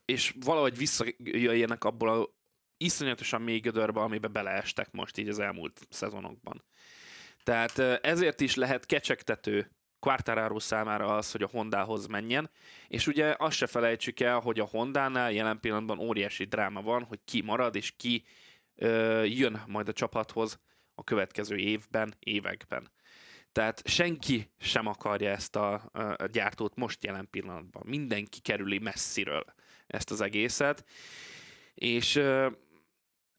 [0.06, 2.30] és valahogy visszajöjjenek abból a
[2.78, 6.64] iszonyatosan mély gödörbe, amiben beleestek most így az elmúlt szezonokban.
[7.44, 12.50] Tehát ezért is lehet kecsegtető Quartararo számára az, hogy a Hondához menjen,
[12.88, 17.20] és ugye azt se felejtsük el, hogy a Hondánál jelen pillanatban óriási dráma van, hogy
[17.26, 18.24] ki marad, és ki
[18.76, 20.60] ö, jön majd a csapathoz
[21.08, 22.92] következő évben, években.
[23.52, 27.84] Tehát senki sem akarja ezt a, a gyártót most jelen pillanatban.
[27.86, 29.46] Mindenki kerüli messziről
[29.88, 30.86] ezt az egészet.
[31.74, 32.22] És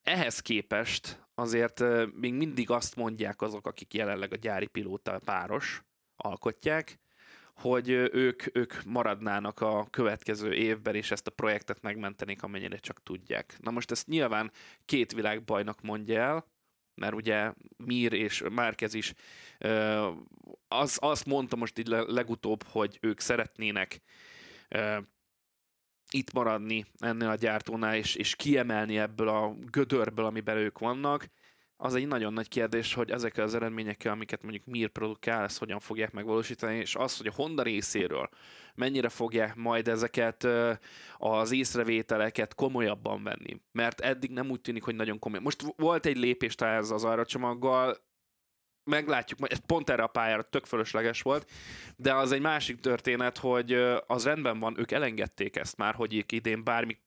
[0.02, 1.82] ehhez képest azért
[2.14, 5.82] még mindig azt mondják azok, akik jelenleg a gyári pilóta páros
[6.16, 6.98] alkotják,
[7.54, 13.56] hogy ők, ők maradnának a következő évben, és ezt a projektet megmentenék, amennyire csak tudják.
[13.60, 14.52] Na most ezt nyilván
[14.84, 16.46] két világbajnak mondja el,
[16.98, 19.14] mert ugye Mir és Márkez is
[20.68, 24.00] az, azt mondta most így legutóbb, hogy ők szeretnének
[26.10, 31.28] itt maradni ennél a gyártónál, és, és kiemelni ebből a gödörből, amiben ők vannak
[31.80, 35.80] az egy nagyon nagy kérdés, hogy ezekkel az eredményekkel, amiket mondjuk Mir produkál, ezt hogyan
[35.80, 38.28] fogják megvalósítani, és az, hogy a Honda részéről
[38.74, 40.46] mennyire fogják majd ezeket
[41.16, 43.60] az észrevételeket komolyabban venni.
[43.72, 45.40] Mert eddig nem úgy tűnik, hogy nagyon komoly.
[45.40, 47.96] Most volt egy lépés ez az aracsomaggal,
[48.84, 51.50] meglátjuk, ez pont erre a pályára tök fölösleges volt,
[51.96, 53.72] de az egy másik történet, hogy
[54.06, 56.98] az rendben van, ők elengedték ezt már, hogy idén bármi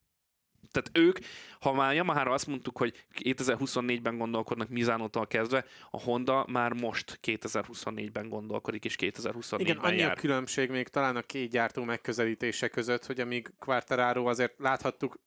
[0.71, 1.19] tehát ők,
[1.59, 8.29] ha már Yamaha-ra azt mondtuk, hogy 2024-ben gondolkodnak Mizánótól kezdve, a Honda már most 2024-ben
[8.29, 10.11] gondolkodik, és 2024-ben Igen, annyi jár.
[10.11, 15.19] a különbség még talán a két gyártó megközelítése között, hogy amíg Quartararo azért láthattuk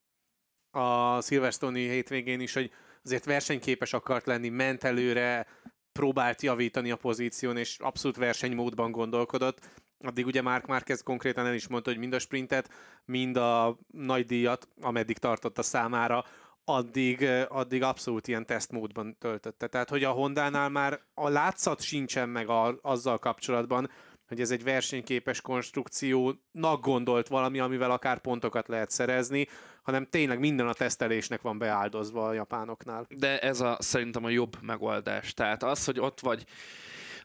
[0.70, 2.70] a Silverstone-i hétvégén is, hogy
[3.04, 5.46] azért versenyképes akart lenni, ment előre,
[5.92, 11.68] próbált javítani a pozíción, és abszolút versenymódban gondolkodott addig ugye Mark Marquez konkrétan el is
[11.68, 12.70] mondta, hogy mind a sprintet,
[13.04, 16.24] mind a nagy díjat, ameddig tartott a számára,
[16.64, 19.66] addig, addig abszolút ilyen tesztmódban töltötte.
[19.66, 23.90] Tehát, hogy a Hondánál már a látszat sincsen meg a, azzal kapcsolatban,
[24.28, 29.48] hogy ez egy versenyképes konstrukciónak gondolt valami, amivel akár pontokat lehet szerezni,
[29.82, 33.06] hanem tényleg minden a tesztelésnek van beáldozva a japánoknál.
[33.08, 35.34] De ez a szerintem a jobb megoldás.
[35.34, 36.44] Tehát az, hogy ott vagy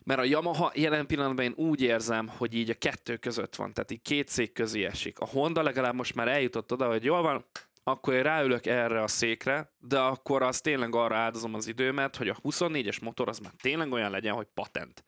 [0.03, 3.91] Mert a Yamaha jelen pillanatban én úgy érzem, hogy így a kettő között van, tehát
[3.91, 5.19] így két szék közé esik.
[5.19, 7.45] A Honda legalább most már eljutott oda, hogy jól van,
[7.83, 12.29] akkor én ráülök erre a székre, de akkor az tényleg arra áldozom az időmet, hogy
[12.29, 15.03] a 24-es motor az már tényleg olyan legyen, hogy patent.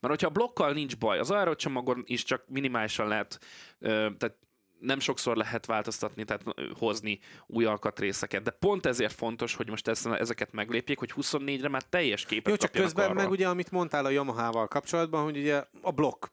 [0.00, 3.38] Mert hogyha a blokkal nincs baj, az aerocsomagon is csak minimálisan lehet,
[3.80, 4.36] tehát
[4.82, 6.42] nem sokszor lehet változtatni, tehát
[6.78, 11.82] hozni új alkatrészeket, de pont ezért fontos, hogy most ezt, ezeket meglépjék, hogy 24-re már
[11.82, 13.14] teljes képet Jó, csak közben arra.
[13.14, 16.26] meg ugye, amit mondtál a Yamaha-val kapcsolatban, hogy ugye a blokk.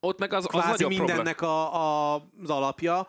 [0.00, 3.08] Ott meg az, az nagyobb mindennek a, a, az alapja,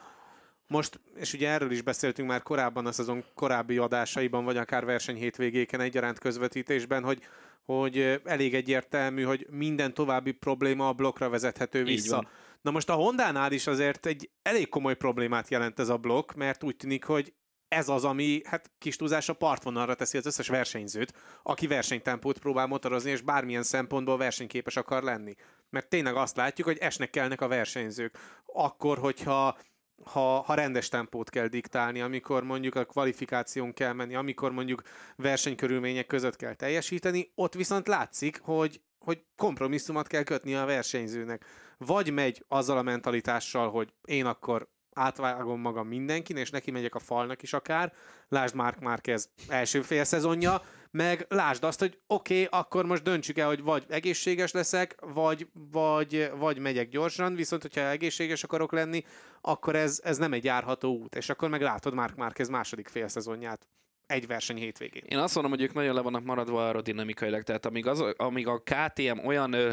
[0.67, 5.15] most, és ugye erről is beszéltünk már korábban a szezon korábbi adásaiban, vagy akár verseny
[5.15, 7.21] hétvégéken egyaránt közvetítésben, hogy,
[7.65, 12.27] hogy elég egyértelmű, hogy minden további probléma a blokkra vezethető vissza.
[12.63, 16.63] Na most a Hondánál is azért egy elég komoly problémát jelent ez a blokk, mert
[16.63, 17.34] úgy tűnik, hogy
[17.67, 23.12] ez az, ami hát kis túlzása partvonalra teszi az összes versenyzőt, aki versenytempót próbál motorozni,
[23.12, 25.34] és bármilyen szempontból versenyképes akar lenni.
[25.69, 28.17] Mert tényleg azt látjuk, hogy esnek kellnek a versenyzők.
[28.45, 29.58] Akkor, hogyha
[30.04, 34.82] ha, ha rendes tempót kell diktálni, amikor mondjuk a kvalifikáción kell menni, amikor mondjuk
[35.15, 41.45] versenykörülmények között kell teljesíteni, ott viszont látszik, hogy, hogy kompromisszumot kell kötni a versenyzőnek.
[41.85, 46.99] Vagy megy azzal a mentalitással, hogy én akkor átvágom magam mindenkin, és neki megyek a
[46.99, 47.93] falnak is akár.
[48.27, 53.37] Lásd Mark Márquez első fél szezonja, meg lásd azt, hogy oké, okay, akkor most döntsük
[53.37, 59.03] el, hogy vagy egészséges leszek, vagy, vagy, vagy megyek gyorsan, viszont hogyha egészséges akarok lenni,
[59.41, 63.07] akkor ez, ez nem egy járható út, és akkor meg látod Mark Márquez második fél
[63.07, 63.67] szezonját
[64.07, 65.03] egy verseny hétvégén.
[65.07, 68.63] Én azt mondom, hogy ők nagyon le vannak maradva aerodinamikailag, tehát amíg, az, amíg a
[68.63, 69.71] KTM olyan ö,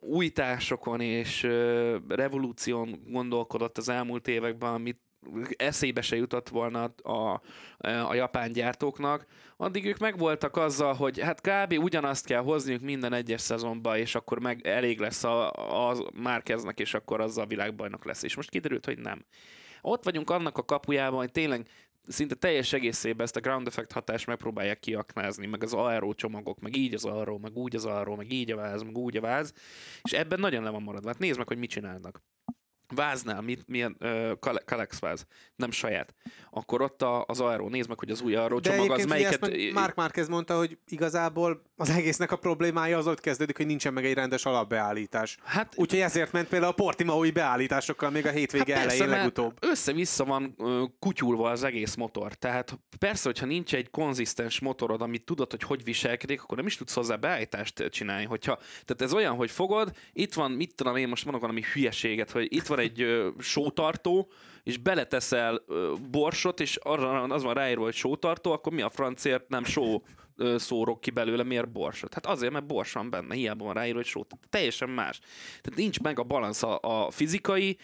[0.00, 1.42] újításokon és
[2.08, 5.00] revolúción gondolkodott az elmúlt években, amit
[5.56, 7.40] eszébe se jutott volna a,
[8.08, 11.82] a japán gyártóknak, addig ők megvoltak azzal, hogy hát kb.
[11.82, 15.50] ugyanazt kell hozniuk minden egyes szezonban, és akkor meg elég lesz a,
[15.88, 18.22] a Márkeznek, és akkor az a világbajnok lesz.
[18.22, 19.24] És most kiderült, hogy nem.
[19.82, 21.68] Ott vagyunk annak a kapujában, hogy tényleg
[22.06, 26.76] szinte teljes egészében ezt a ground effect hatást megpróbálják kiaknázni, meg az aero csomagok, meg
[26.76, 29.52] így az aero, meg úgy az aero, meg így a váz, meg úgy a váz,
[30.02, 31.08] és ebben nagyon le van maradva.
[31.08, 32.22] Hát nézd meg, hogy mit csinálnak
[32.94, 34.30] váznál, mit, milyen uh,
[34.64, 36.14] Kalex váz, nem saját,
[36.50, 39.72] akkor ott a, az Aero, nézd meg, hogy az új Aero csomag az melyiket...
[39.72, 44.04] Mark Marquez mondta, hogy igazából az egésznek a problémája az ott kezdődik, hogy nincsen meg
[44.04, 45.36] egy rendes alapbeállítás.
[45.44, 49.56] Hát, Úgyhogy ezért ment például a Portimaui beállításokkal még a hétvége hát elején legutóbb.
[49.60, 50.56] Össze-vissza van
[50.98, 52.34] kutyulva az egész motor.
[52.34, 56.76] Tehát persze, hogyha nincs egy konzisztens motorod, amit tudod, hogy hogy viselkedik, akkor nem is
[56.76, 58.24] tudsz hozzá beállítást csinálni.
[58.24, 62.30] Hogyha, tehát ez olyan, hogy fogod, itt van, mit tudom én, most mondok valami hülyeséget,
[62.30, 64.30] hogy itt van egy uh, sótartó,
[64.62, 65.64] és beleteszel
[66.10, 70.02] borsot, és arra az van ráírva, hogy sótartó, akkor mi a francért nem só
[70.56, 72.14] szórok ki belőle, miért borsot?
[72.14, 74.26] Hát azért, mert bors van benne, hiába van ráírva, hogy só.
[74.50, 75.18] Teljesen más.
[75.62, 77.78] Tehát nincs meg a balansz a, a fizikai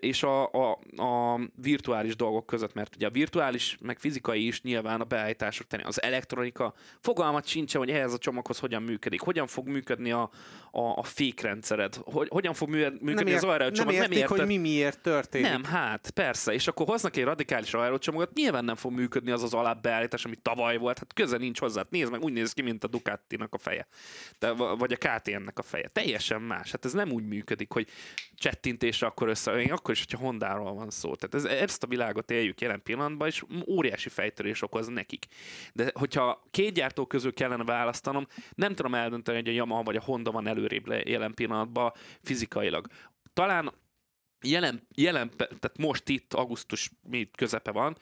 [0.00, 5.00] és a, a, a virtuális dolgok között, mert ugye a virtuális, meg fizikai is nyilván
[5.00, 5.82] a beállítások tenni.
[5.82, 10.30] Az elektronika fogalmat sincsen, hogy ehhez a csomaghoz hogyan működik, hogyan fog működni a,
[10.74, 13.92] a, a fékrendszered, hogy, hogyan fog működni nem az aerocsomag.
[13.92, 15.50] Nem, értik, nem érted, hogy mi miért történik.
[15.50, 19.54] Nem, hát persze, és akkor hoznak egy radikális aerocsomagot, nyilván nem fog működni az az
[19.54, 22.84] alapbeállítás, ami tavaly volt, hát köze nincs hozzá hát nézd meg, úgy néz ki, mint
[22.84, 23.86] a Ducati-nak a feje.
[24.38, 25.88] De, vagy a KTM-nek a feje.
[25.88, 26.70] Teljesen más.
[26.70, 27.88] Hát ez nem úgy működik, hogy
[28.34, 31.14] csettintésre akkor össze, én akkor is, hogyha Hondáról van szó.
[31.14, 35.26] Tehát ez, ezt a világot éljük jelen pillanatban, és óriási fejtörés okoz nekik.
[35.72, 40.02] De hogyha két gyártó közül kellene választanom, nem tudom eldönteni, hogy a Yamaha vagy a
[40.02, 42.86] Honda van előrébb jelen pillanatban fizikailag.
[43.32, 43.72] Talán
[44.40, 47.96] jelen, jelen, tehát most itt augusztus mi közepe van,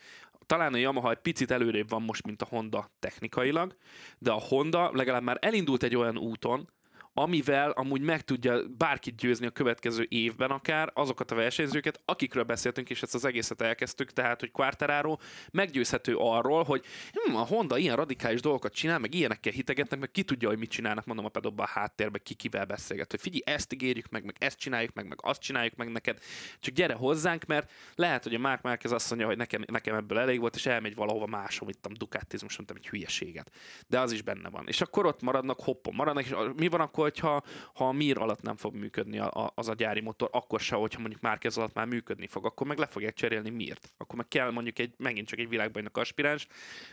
[0.46, 3.76] talán a Yamaha egy picit előrébb van most, mint a Honda technikailag,
[4.18, 6.68] de a Honda legalább már elindult egy olyan úton,
[7.14, 12.90] amivel amúgy meg tudja bárkit győzni a következő évben akár azokat a versenyzőket, akikről beszéltünk,
[12.90, 15.16] és ezt az egészet elkezdtük, tehát, hogy Quartararo
[15.50, 20.22] meggyőzhető arról, hogy hm, a Honda ilyen radikális dolgokat csinál, meg ilyenekkel hitegetnek, meg ki
[20.22, 23.72] tudja, hogy mit csinálnak, mondom a pedobban a háttérben, ki kivel beszélget, hogy figyelj, ezt
[23.72, 26.18] ígérjük meg, meg ezt csináljuk meg, meg azt csináljuk meg neked,
[26.60, 30.18] csak gyere hozzánk, mert lehet, hogy a Mark Márquez azt mondja, hogy nekem, nekem ebből
[30.18, 33.50] elég volt, és elmegy valahova máshol, itt a Ducatizmus, mondtam, egy hülyeséget.
[33.86, 34.64] De az is benne van.
[34.66, 37.42] És akkor ott maradnak hoppon, maradnak, és mi van akkor, hogyha
[37.74, 40.74] ha a Mir alatt nem fog működni a, a, az a gyári motor, akkor se,
[40.74, 43.92] hogyha mondjuk Márquez alatt már működni fog, akkor meg le fogják cserélni Mirt.
[43.96, 46.46] Akkor meg kell mondjuk egy, megint csak egy világbajnok aspiráns,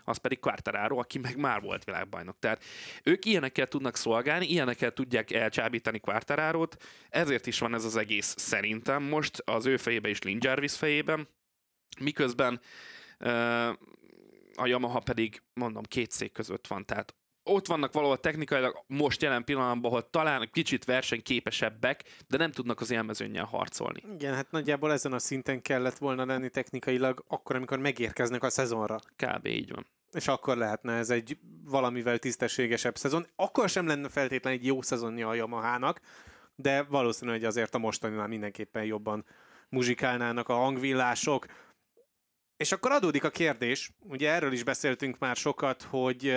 [0.03, 2.39] az pedig Quartararo, aki meg már volt világbajnok.
[2.39, 2.63] Tehát
[3.03, 6.77] ők ilyenekkel tudnak szolgálni, ilyenekkel tudják elcsábítani Quartararót,
[7.09, 11.27] ezért is van ez az egész szerintem most az ő fejében és Lin Jarvis fejében,
[11.99, 12.61] miközben
[13.19, 13.69] uh,
[14.53, 17.15] a Yamaha pedig, mondom, két szék között van, tehát
[17.49, 22.91] ott vannak valahol technikailag most jelen pillanatban, ahol talán kicsit versenyképesebbek, de nem tudnak az
[22.91, 24.03] élmezőnnyel harcolni.
[24.13, 28.99] Igen, hát nagyjából ezen a szinten kellett volna lenni technikailag, akkor, amikor megérkeznek a szezonra.
[29.15, 29.45] Kb.
[29.45, 29.87] így van.
[30.11, 33.27] És akkor lehetne ez egy valamivel tisztességesebb szezon.
[33.35, 35.99] Akkor sem lenne feltétlenül egy jó szezonja a Yamahának,
[36.55, 39.25] de valószínű, hogy azért a mostaninál mindenképpen jobban
[39.69, 41.45] muzsikálnának a hangvillások.
[42.57, 46.35] És akkor adódik a kérdés, ugye erről is beszéltünk már sokat, hogy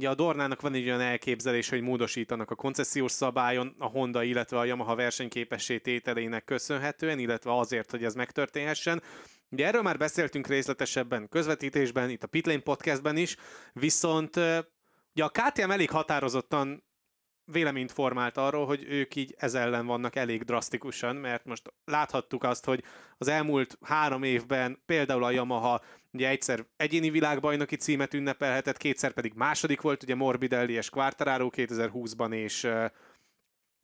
[0.00, 4.58] Ugye a Dornának van egy olyan elképzelés, hogy módosítanak a koncesziós szabályon a Honda, illetve
[4.58, 9.02] a Yamaha versenyképessé tételének köszönhetően, illetve azért, hogy ez megtörténhessen.
[9.50, 13.36] Ugye erről már beszéltünk részletesebben közvetítésben, itt a Pitlane podcastben is,
[13.72, 14.36] viszont
[15.14, 16.84] ugye a KTM elég határozottan
[17.44, 22.64] véleményt formált arról, hogy ők így ez ellen vannak elég drasztikusan, mert most láthattuk azt,
[22.64, 22.84] hogy
[23.18, 25.80] az elmúlt három évben például a Yamaha
[26.12, 32.32] ugye egyszer egyéni világbajnoki címet ünnepelhetett, kétszer pedig második volt, ugye Morbidelli és Quartararo 2020-ban
[32.34, 32.84] és uh,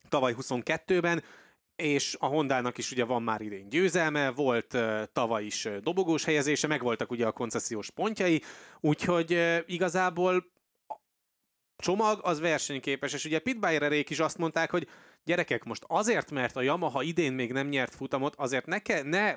[0.08, 1.22] tavaly 22-ben,
[1.76, 6.24] és a Hondának is ugye van már idén győzelme, volt uh, tavaly is uh, dobogós
[6.24, 8.42] helyezése, meg voltak ugye a koncesziós pontjai,
[8.80, 10.54] úgyhogy uh, igazából
[11.76, 14.88] csomag az versenyképes, és ugye Pitbayererék is azt mondták, hogy
[15.24, 19.34] gyerekek, most azért, mert a Yamaha idén még nem nyert futamot, azért ne, ke- ne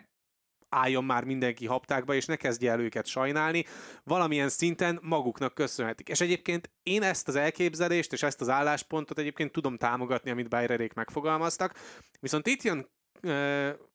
[0.70, 3.66] álljon már mindenki haptákba, és ne kezdje el őket sajnálni,
[4.04, 6.10] valamilyen szinten maguknak köszönhetik.
[6.10, 10.94] És egyébként én ezt az elképzelést és ezt az álláspontot egyébként tudom támogatni, amit Bayererék
[10.94, 11.74] megfogalmaztak,
[12.20, 12.88] viszont itt jön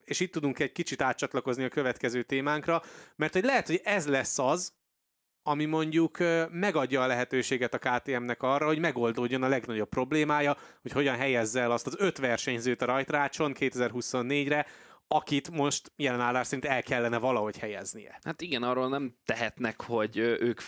[0.04, 2.82] és itt tudunk egy kicsit átcsatlakozni a következő témánkra,
[3.16, 4.72] mert hogy lehet, hogy ez lesz az,
[5.42, 6.18] ami mondjuk
[6.50, 11.70] megadja a lehetőséget a KTM-nek arra, hogy megoldódjon a legnagyobb problémája, hogy hogyan helyezze el
[11.70, 14.66] azt az öt versenyzőt a rajtrácson 2024-re,
[15.08, 18.18] akit most jelen állás szerint el kellene valahogy helyeznie.
[18.22, 20.60] Hát igen, arról nem tehetnek, hogy ők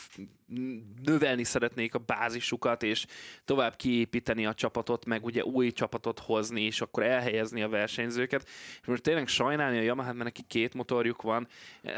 [1.04, 3.06] növelni szeretnék a bázisukat, és
[3.44, 8.48] tovább kiépíteni a csapatot, meg ugye új csapatot hozni, és akkor elhelyezni a versenyzőket.
[8.80, 11.48] És most tényleg sajnálni a Yamaha, mert neki két motorjuk van.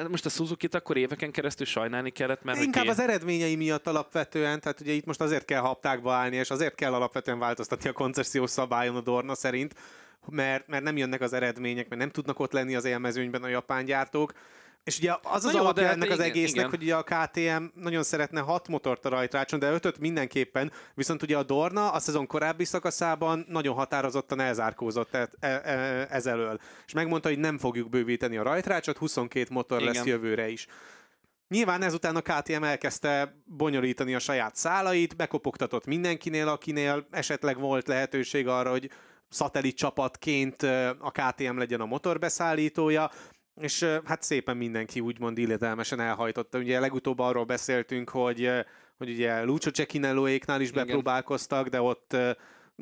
[0.08, 2.62] Most a Suzuki-t akkor éveken keresztül sajnálni kellett, mert...
[2.62, 2.92] Inkább két...
[2.92, 6.94] az eredményei miatt alapvetően, tehát ugye itt most azért kell haptákba állni, és azért kell
[6.94, 9.74] alapvetően változtatni a koncesziós szabályon a Dorna szerint,
[10.30, 13.84] mert, mert nem jönnek az eredmények, mert nem tudnak ott lenni az élmezőnyben a japán
[13.84, 14.32] gyártók.
[14.84, 16.68] És ugye az az alapja hát ennek az egésznek, igen.
[16.68, 21.36] hogy ugye a KTM nagyon szeretne hat motort a rajtrácson, de ötöt mindenképpen, viszont ugye
[21.36, 26.60] a Dorna a szezon korábbi szakaszában nagyon határozottan elzárkózott e, e, e, ez elől.
[26.86, 29.92] És megmondta, hogy nem fogjuk bővíteni a rajtrácsot, 22 motor igen.
[29.92, 30.66] lesz jövőre is.
[31.48, 38.48] Nyilván ezután a KTM elkezdte bonyolítani a saját szálait, bekopogtatott mindenkinél, akinél esetleg volt lehetőség
[38.48, 38.90] arra, hogy
[39.28, 40.62] szatellit csapatként
[40.98, 43.10] a KTM legyen a motorbeszállítója,
[43.60, 46.58] és hát szépen mindenki úgymond illedelmesen elhajtotta.
[46.58, 48.50] Ugye legutóbb arról beszéltünk, hogy,
[48.96, 52.16] hogy ugye Lucio Cecchinelloéknál is bepróbálkoztak, de ott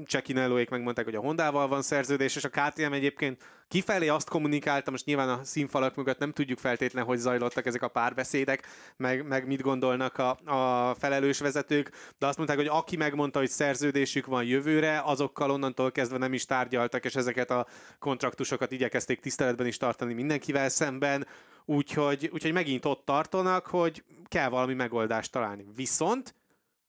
[0.04, 5.04] Csekinellóék megmondták, hogy a Hondával van szerződés, és a KTM egyébként kifelé azt kommunikálta, most
[5.04, 9.60] nyilván a színfalak mögött nem tudjuk feltétlenül, hogy zajlottak ezek a párbeszédek, meg, meg mit
[9.60, 15.02] gondolnak a, a felelős vezetők, de azt mondták, hogy aki megmondta, hogy szerződésük van jövőre,
[15.04, 17.66] azokkal onnantól kezdve nem is tárgyaltak, és ezeket a
[17.98, 21.26] kontraktusokat igyekezték tiszteletben is tartani mindenkivel szemben,
[21.64, 25.66] úgyhogy, úgyhogy megint ott tartanak, hogy kell valami megoldást találni.
[25.74, 26.34] Viszont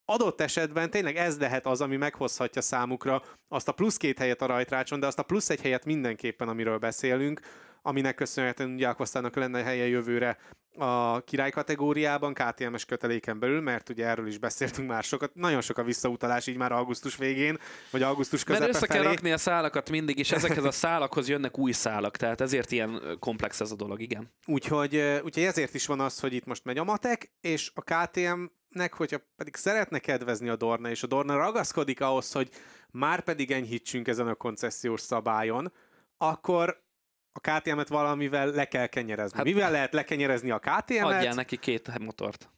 [0.09, 4.45] adott esetben tényleg ez lehet az, ami meghozhatja számukra azt a plusz két helyet a
[4.45, 7.39] rajtrácson, de azt a plusz egy helyet mindenképpen, amiről beszélünk,
[7.81, 10.37] aminek köszönhetően ugye Akvasztának lenne helye jövőre
[10.77, 15.77] a király kategóriában, KTM-es köteléken belül, mert ugye erről is beszéltünk már sokat, nagyon sok
[15.77, 17.57] a visszautalás így már augusztus végén,
[17.91, 18.99] vagy augusztus közepe Mert össze felé.
[18.99, 23.17] kell rakni a szálakat mindig, és ezekhez a szálakhoz jönnek új szálak, tehát ezért ilyen
[23.19, 24.31] komplex ez a dolog, igen.
[24.45, 28.43] Úgyhogy, úgyhogy ezért is van az, hogy itt most megy a matek, és a KTM
[28.69, 32.49] nek, hogyha pedig szeretne kedvezni a Dorna, és a Dorna ragaszkodik ahhoz, hogy
[32.91, 35.73] már pedig enyhítsünk ezen a koncesziós szabályon,
[36.17, 36.85] akkor
[37.31, 39.37] a KTM-et valamivel le kell kenyerezni.
[39.37, 41.03] Hát, Mivel lehet lekenyerezni a KTM-et?
[41.03, 42.49] Adjál neki két motort.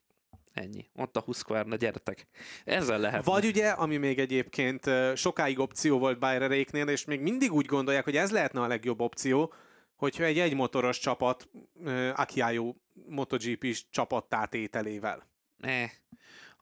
[0.54, 0.90] Ennyi.
[0.96, 2.28] Ott a Husqvarna, gyertek.
[2.64, 3.26] Ezzel lehet.
[3.26, 8.16] Vagy ugye, ami még egyébként sokáig opció volt Bayereréknél, és még mindig úgy gondolják, hogy
[8.16, 9.54] ez lehetne a legjobb opció,
[9.96, 11.50] hogyha egy egymotoros csapat
[12.16, 12.76] Akiájú
[13.08, 15.28] MotoGP-s csapattátételével.
[15.62, 15.86] Ne,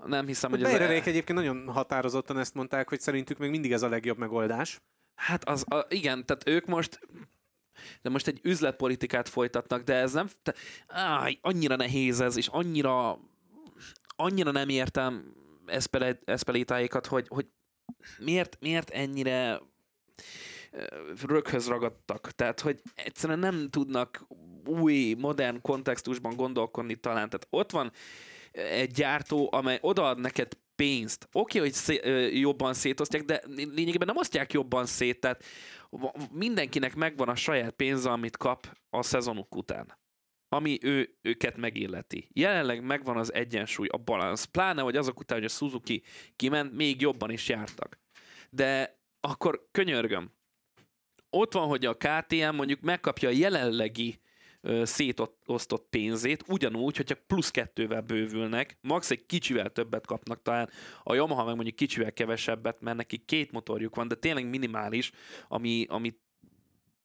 [0.05, 0.73] nem hiszem, hogy ez...
[0.73, 0.91] A...
[0.91, 4.81] egyébként nagyon határozottan ezt mondták, hogy szerintük még mindig ez a legjobb megoldás.
[5.15, 6.99] Hát az, a, igen, tehát ők most
[8.01, 10.53] de most egy üzletpolitikát folytatnak, de ez nem, te,
[10.87, 13.19] áj, annyira nehéz ez, és annyira
[14.17, 15.33] annyira nem értem
[16.25, 17.45] eszpelétáikat, hogy, hogy
[18.19, 19.61] miért, miért ennyire
[21.25, 22.31] röghöz ragadtak.
[22.31, 24.27] Tehát, hogy egyszerűen nem tudnak
[24.65, 27.29] új, modern kontextusban gondolkodni talán.
[27.29, 27.91] Tehát ott van
[28.57, 31.27] egy gyártó, amely odaad neked pénzt.
[31.31, 35.43] Oké, okay, hogy szé- jobban szétosztják, de lényegében nem osztják jobban szét, tehát
[36.31, 39.97] mindenkinek megvan a saját pénze, amit kap a szezonuk után
[40.49, 42.29] ami ő, őket megilleti.
[42.33, 44.43] Jelenleg megvan az egyensúly, a balansz.
[44.43, 46.03] Pláne, hogy azok után, hogy a Suzuki
[46.35, 47.99] kiment, még jobban is jártak.
[48.49, 50.31] De akkor könyörgöm.
[51.29, 54.19] Ott van, hogy a KTM mondjuk megkapja a jelenlegi
[54.83, 60.69] szétosztott pénzét, ugyanúgy, hogyha plusz kettővel bővülnek, max egy kicsivel többet kapnak talán,
[61.03, 65.11] a Yamaha meg mondjuk kicsivel kevesebbet, mert neki két motorjuk van, de tényleg minimális,
[65.47, 66.13] ami, ami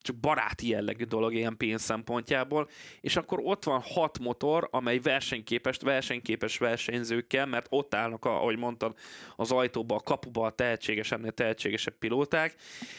[0.02, 2.68] csak baráti jellegű dolog ilyen pénz szempontjából,
[3.00, 8.96] és akkor ott van hat motor, amely versenyképes, versenyképes versenyzőkkel, mert ott állnak, ahogy mondtad,
[9.36, 12.54] az ajtóba, a kapuba a tehetségesebbnél tehetségesebb pilóták,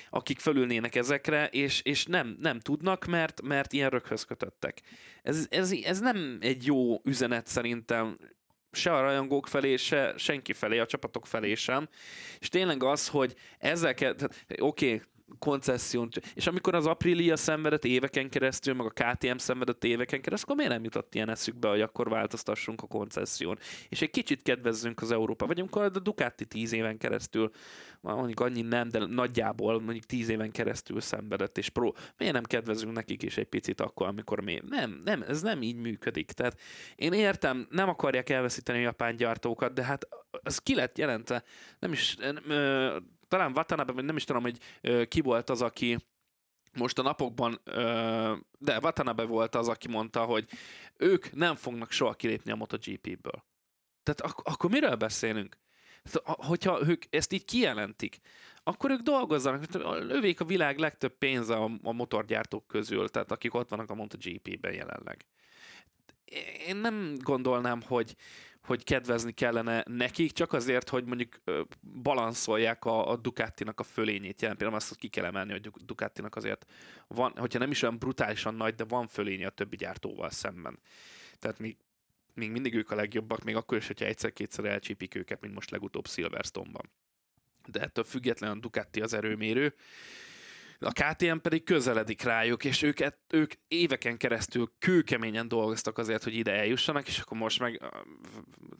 [0.09, 4.81] akik fölülnének ezekre, és, és nem, nem tudnak, mert, mert ilyen röghöz kötöttek.
[5.23, 8.17] Ez, ez, ez nem egy jó üzenet szerintem
[8.73, 11.89] se a rajongók felé, se senki felé, a csapatok felé sem.
[12.39, 14.15] És tényleg az, hogy ezzel kell,
[14.59, 15.01] oké, okay,
[15.39, 16.09] koncesszión.
[16.33, 20.71] És amikor az Aprilia szenvedett éveken keresztül, meg a KTM szenvedett éveken keresztül, akkor miért
[20.71, 23.57] nem jutott ilyen eszükbe, hogy akkor változtassunk a koncesszión?
[23.89, 25.45] És egy kicsit kedvezzünk az Európa.
[25.45, 27.51] Vagy amikor a Ducati tíz éven keresztül,
[28.01, 32.93] mondjuk annyi nem, de nagyjából mondjuk tíz éven keresztül szenvedett, és pro, miért nem kedvezünk
[32.93, 34.61] nekik is egy picit akkor, amikor mi?
[34.69, 36.31] Nem, nem, ez nem így működik.
[36.31, 36.59] Tehát
[36.95, 40.07] én értem, nem akarják elveszíteni a japán gyártókat, de hát
[40.43, 41.43] ez ki lett jelentve,
[41.79, 42.17] nem is,
[43.33, 44.57] talán Watanabe, nem is tudom, hogy
[45.07, 45.97] ki volt az, aki
[46.73, 47.61] most a napokban,
[48.57, 50.49] de Watanabe volt az, aki mondta, hogy
[50.97, 53.43] ők nem fognak soha kilépni a MotoGP-ből.
[54.03, 55.57] Tehát ak- akkor miről beszélünk?
[56.23, 58.19] Hogyha ők ezt így kijelentik,
[58.63, 59.63] akkor ők dolgozzanak,
[60.09, 64.73] övék a világ legtöbb pénze a, a motorgyártók közül, tehát akik ott vannak a MotoGP-ben
[64.73, 65.25] jelenleg.
[66.67, 68.15] Én nem gondolnám, hogy,
[68.63, 71.41] hogy kedvezni kellene nekik, csak azért, hogy mondjuk
[71.81, 74.41] balanszolják a, a Ducatinak a fölényét.
[74.41, 76.65] Jelen például azt ki kell emelni, hogy Ducatinak azért
[77.07, 80.79] van, hogyha nem is olyan brutálisan nagy, de van fölénye a többi gyártóval szemben.
[81.39, 81.77] Tehát még,
[82.33, 86.07] még mindig ők a legjobbak, még akkor is, hogyha egyszer-kétszer elcsípik őket, mint most legutóbb
[86.07, 86.89] Silverstone-ban.
[87.67, 89.75] De ettől függetlenül a Ducati az erőmérő,
[90.83, 96.51] a KTM pedig közeledik rájuk, és őket, ők éveken keresztül kőkeményen dolgoztak azért, hogy ide
[96.51, 97.81] eljussanak, és akkor most meg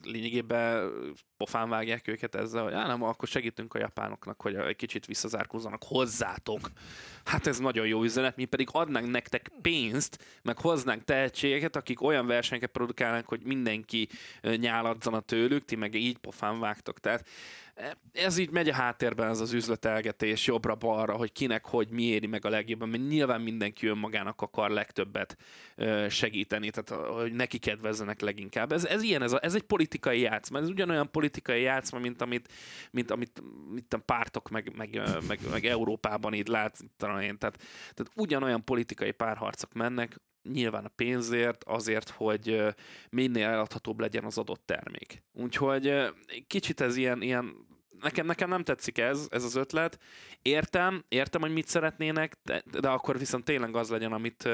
[0.02, 0.90] lényegében
[1.36, 6.70] pofán vágják őket ezzel, hogy nem, akkor segítünk a japánoknak, hogy egy kicsit visszazárkózzanak hozzátok.
[7.24, 12.26] Hát ez nagyon jó üzenet, mi pedig adnánk nektek pénzt, meg hoznánk tehetségeket, akik olyan
[12.26, 14.08] versenyeket produkálnak, hogy mindenki
[14.56, 17.00] nyáladzana tőlük, ti meg így pofán vágtok.
[17.00, 17.28] Tehát
[18.12, 22.44] ez így megy a háttérben ez az üzletelgetés jobbra-balra, hogy kinek, hogy mi éri meg
[22.44, 25.36] a legjobban, mert nyilván mindenki önmagának akar legtöbbet
[26.08, 28.72] segíteni, tehát hogy neki kedvezzenek leginkább.
[28.72, 32.52] Ez, ez ilyen, ez, a, ez egy politikai játszma, ez ugyanolyan politikai játszma, mint amit,
[32.90, 37.56] mint amit mint a pártok meg, meg, meg, meg Európában így lát, talán tehát,
[37.94, 40.20] tehát ugyanolyan politikai párharcok mennek,
[40.52, 42.62] nyilván a pénzért, azért, hogy
[43.10, 45.22] minél eladhatóbb legyen az adott termék.
[45.32, 46.12] Úgyhogy
[46.46, 47.66] kicsit ez ilyen, ilyen
[48.04, 49.98] nekem, nekem nem tetszik ez, ez az ötlet.
[50.42, 54.48] Értem, értem, hogy mit szeretnének, de, de akkor viszont tényleg az legyen, amit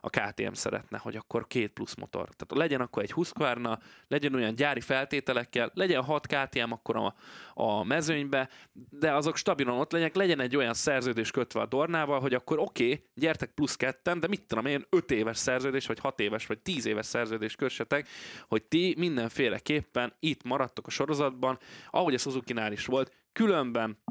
[0.00, 2.28] a KTM szeretne, hogy akkor két plusz motor.
[2.28, 3.78] Tehát legyen akkor egy Husqvarna,
[4.08, 7.14] legyen olyan gyári feltételekkel, legyen 6 KTM akkor a,
[7.54, 8.48] a mezőnybe,
[8.90, 12.84] de azok stabilan ott legyenek, legyen egy olyan szerződés kötve a Dornával, hogy akkor oké,
[12.84, 16.58] okay, gyertek plusz ketten, de mit tudom én, 5 éves szerződés, vagy 6 éves, vagy
[16.58, 18.08] 10 éves szerződés kössetek,
[18.48, 21.58] hogy ti mindenféleképpen itt maradtok a sorozatban,
[21.90, 24.02] ahogy a Suzuki-nál is volt, különben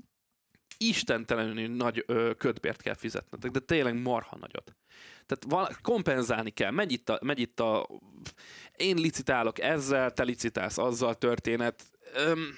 [0.78, 4.76] istentelenül nagy ö, ködbért kell fizetnetek, de tényleg marha nagyot.
[5.26, 6.72] Tehát val- kompenzálni kell.
[6.72, 7.88] Megy itt, a, megy itt a...
[8.76, 11.84] Én licitálok ezzel, te licitálsz azzal történet.
[12.13, 12.53] Öm,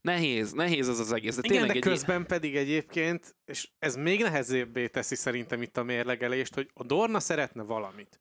[0.00, 1.36] nehéz, nehéz ez az egész.
[1.36, 2.26] De Igen, de közben egy...
[2.26, 7.62] pedig egyébként, és ez még nehezébbé teszi szerintem itt a mérlegelést, hogy a Dorna szeretne
[7.62, 8.20] valamit.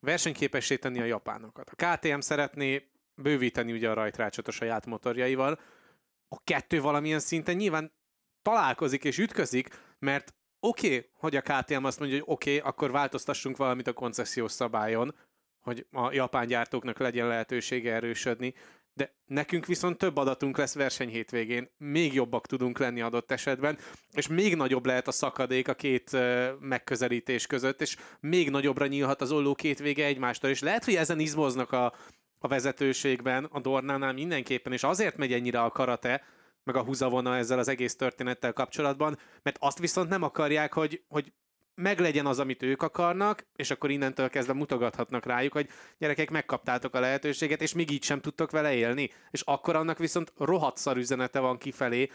[0.00, 1.70] Versenyképessé tenni a japánokat.
[1.70, 5.60] A KTM szeretné bővíteni ugye a rajtrácsot a saját motorjaival.
[6.28, 7.92] A kettő valamilyen szinten nyilván
[8.42, 9.68] találkozik és ütközik,
[9.98, 13.92] mert oké, okay, hogy a KTM azt mondja, hogy oké, okay, akkor változtassunk valamit a
[13.92, 15.14] koncesziós szabályon,
[15.60, 18.54] hogy a japán gyártóknak legyen lehetősége erősödni,
[18.96, 23.78] de nekünk viszont több adatunk lesz verseny hétvégén, még jobbak tudunk lenni adott esetben,
[24.12, 26.16] és még nagyobb lehet a szakadék a két
[26.60, 31.18] megközelítés között, és még nagyobbra nyílhat az olló két vége egymástól, és lehet, hogy ezen
[31.18, 31.94] izmoznak a,
[32.38, 36.24] a vezetőségben, a Dornánál mindenképpen, és azért megy ennyire a karate,
[36.64, 41.32] meg a húzavona ezzel az egész történettel kapcsolatban, mert azt viszont nem akarják, hogy, hogy
[41.74, 45.68] meglegyen az, amit ők akarnak, és akkor innentől kezdve mutogathatnak rájuk, hogy
[45.98, 49.10] gyerekek, megkaptátok a lehetőséget, és még így sem tudtok vele élni.
[49.30, 52.10] És akkor annak viszont rohadt szar üzenete van kifelé,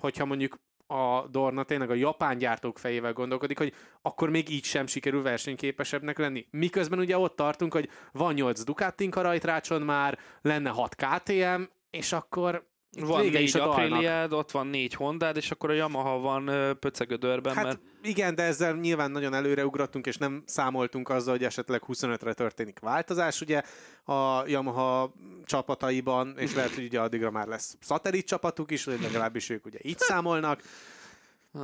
[0.00, 3.72] hogyha mondjuk a Dorna tényleg a japán gyártók fejével gondolkodik, hogy
[4.02, 6.46] akkor még így sem sikerül versenyképesebbnek lenni.
[6.50, 12.12] Miközben ugye ott tartunk, hogy van 8 Ducatink a rajtrácson már, lenne 6 KTM, és
[12.12, 12.66] akkor
[12.96, 17.54] van Vége négy Apriliád, ott van négy Hondád, és akkor a Yamaha van pöcegödörben.
[17.54, 17.80] Hát mert...
[18.02, 23.40] igen, de ezzel nyilván nagyon előreugrottunk, és nem számoltunk azzal, hogy esetleg 25-re történik változás,
[23.40, 23.62] ugye
[24.04, 29.50] a Yamaha csapataiban, és lehet, hogy ugye addigra már lesz szatellit csapatuk is, vagy legalábbis
[29.50, 30.62] ők ugye így számolnak.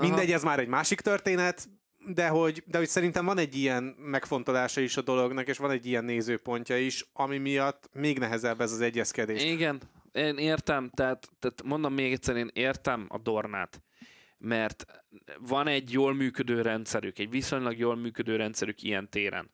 [0.01, 1.69] Mindegy, ez már egy másik történet,
[2.07, 5.87] de hogy, de hogy szerintem van egy ilyen megfontolása is a dolognak, és van egy
[5.87, 9.45] ilyen nézőpontja is, ami miatt még nehezebb ez az egyezkedés.
[9.45, 9.81] Igen,
[10.13, 13.83] én értem, tehát, tehát mondom még egyszer, én értem a Dornát,
[14.39, 14.87] mert
[15.39, 19.51] van egy jól működő rendszerük, egy viszonylag jól működő rendszerük ilyen téren.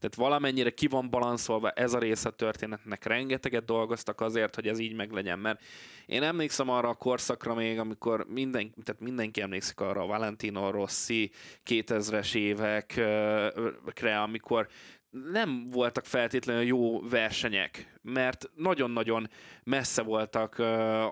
[0.00, 3.04] Tehát valamennyire ki van balanszolva ez a része a történetnek.
[3.04, 5.62] Rengeteget dolgoztak azért, hogy ez így meglegyen, mert
[6.06, 11.30] én emlékszem arra a korszakra még, amikor minden, tehát mindenki emlékszik arra a Valentino Rossi
[11.66, 14.68] 2000-es évekre, amikor
[15.10, 19.30] nem voltak feltétlenül jó versenyek, mert nagyon-nagyon
[19.64, 20.58] messze voltak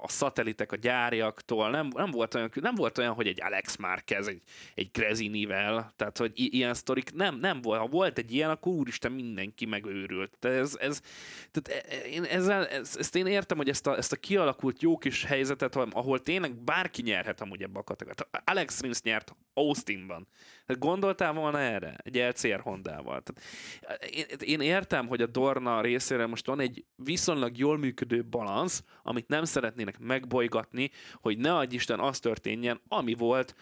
[0.02, 4.26] a szatelitek a gyáriaktól, nem, nem, volt olyan, nem volt olyan, hogy egy Alex Marquez,
[4.26, 4.42] egy,
[4.74, 7.80] egy Grezinivel, tehát hogy ilyen sztorik nem, nem volt.
[7.80, 10.36] Ha volt egy ilyen, akkor úristen mindenki megőrült.
[10.40, 11.00] De ez, ez,
[11.50, 14.82] tehát e, e, én ezzel, ez, ezt én értem, hogy ezt a, ezt a kialakult
[14.82, 18.28] jó kis helyzetet, ahol tényleg bárki nyerhet amúgy ebbe a kategóriát.
[18.44, 20.28] Alex Rins nyert Austinban.
[20.66, 21.96] Tehát gondoltál volna erre?
[22.02, 23.22] Egy LCR Hondával.
[23.22, 28.84] Tehát én, én értem, hogy a Dorna részére most van egy viszonylag jól működő balansz,
[29.02, 33.54] amit nem szeretnének megbolygatni, hogy ne adj Isten az történjen, ami volt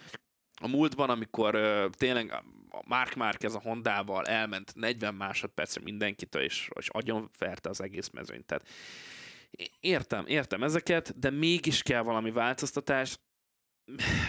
[0.61, 6.69] a múltban, amikor uh, tényleg a Mark Marquez a Hondával elment 40 másodpercre mindenkitől, és,
[6.79, 8.61] és agyon ferte az egész mezőnyt.
[9.81, 13.19] Értem, értem ezeket, de mégis kell valami változtatás,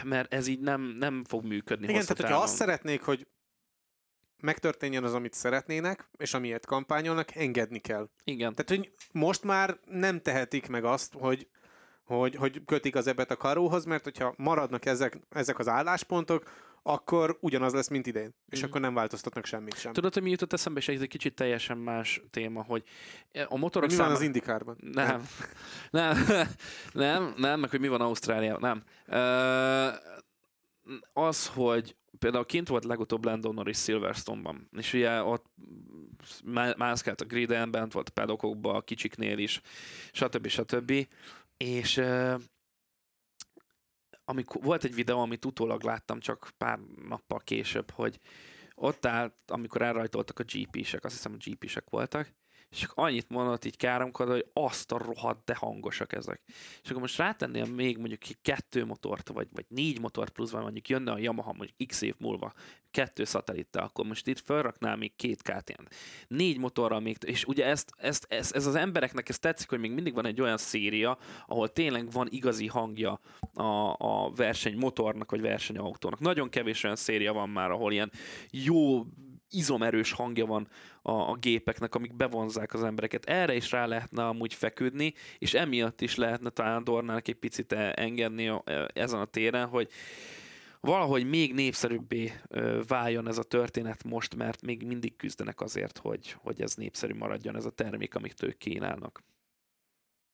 [0.03, 1.87] mert ez így nem, nem fog működni.
[1.87, 3.27] Igen, tehát hogyha azt szeretnék, hogy
[4.41, 8.09] megtörténjen az, amit szeretnének, és amiért kampányolnak, engedni kell.
[8.23, 8.53] Igen.
[8.53, 11.47] Tehát, hogy most már nem tehetik meg azt, hogy,
[12.03, 16.43] hogy, hogy kötik az ebet a karóhoz, mert hogyha maradnak ezek, ezek az álláspontok,
[16.87, 18.35] akkor ugyanaz lesz, mint idén.
[18.49, 18.63] És mm.
[18.65, 19.93] akkor nem változtatnak semmit sem.
[19.93, 22.83] Tudod, hogy mi jutott eszembe, és ez egy kicsit teljesen más téma, hogy
[23.47, 24.77] a motorok Mi van az Indikárban?
[24.79, 25.27] Nem.
[25.91, 26.25] Nem.
[26.27, 26.47] nem.
[26.93, 28.61] nem, nem, meg hogy mi van Ausztráliában.
[28.61, 28.83] Nem.
[31.13, 35.45] az, hogy például kint volt legutóbb Landon Norris Silverstone-ban, és ugye ott
[36.77, 39.61] mászkált a griden, bent volt a pedokokban, a kicsiknél is,
[40.11, 40.47] stb.
[40.47, 41.07] stb.
[41.57, 42.01] És
[44.29, 48.19] amikor volt egy videó, amit utólag láttam csak pár nappal később, hogy
[48.75, 52.33] ott állt, amikor elrajtoltak a GP-sek, azt hiszem a GP-sek voltak,
[52.69, 56.41] és csak annyit mondott így káromkodva, hogy azt a rohadt, de hangosak ezek.
[56.83, 61.11] És akkor most rátennél még mondjuk kettő motort, vagy, vagy négy motor pluszban mondjuk jönne
[61.11, 62.53] a Yamaha mondjuk x év múlva,
[62.91, 65.83] kettő szatellittel, akkor most itt felraknál még két ktm
[66.27, 69.91] Négy motorral még, és ugye ezt, ezt, ezt, ez az embereknek ez tetszik, hogy még
[69.91, 73.19] mindig van egy olyan széria, ahol tényleg van igazi hangja
[73.53, 76.19] a, a verseny motornak, vagy versenyautónak.
[76.19, 78.11] Nagyon kevés olyan széria van már, ahol ilyen
[78.51, 79.05] jó
[79.49, 80.67] izomerős hangja van
[81.01, 83.25] a, a gépeknek, amik bevonzák az embereket.
[83.25, 88.47] Erre is rá lehetne amúgy feküdni, és emiatt is lehetne talán Dornának egy picit engedni
[88.47, 89.89] a, ezen a téren, hogy
[90.79, 92.33] valahogy még népszerűbbé
[92.87, 97.55] váljon ez a történet most, mert még mindig küzdenek azért, hogy, hogy ez népszerű maradjon
[97.55, 99.23] ez a termék, amit ők kínálnak.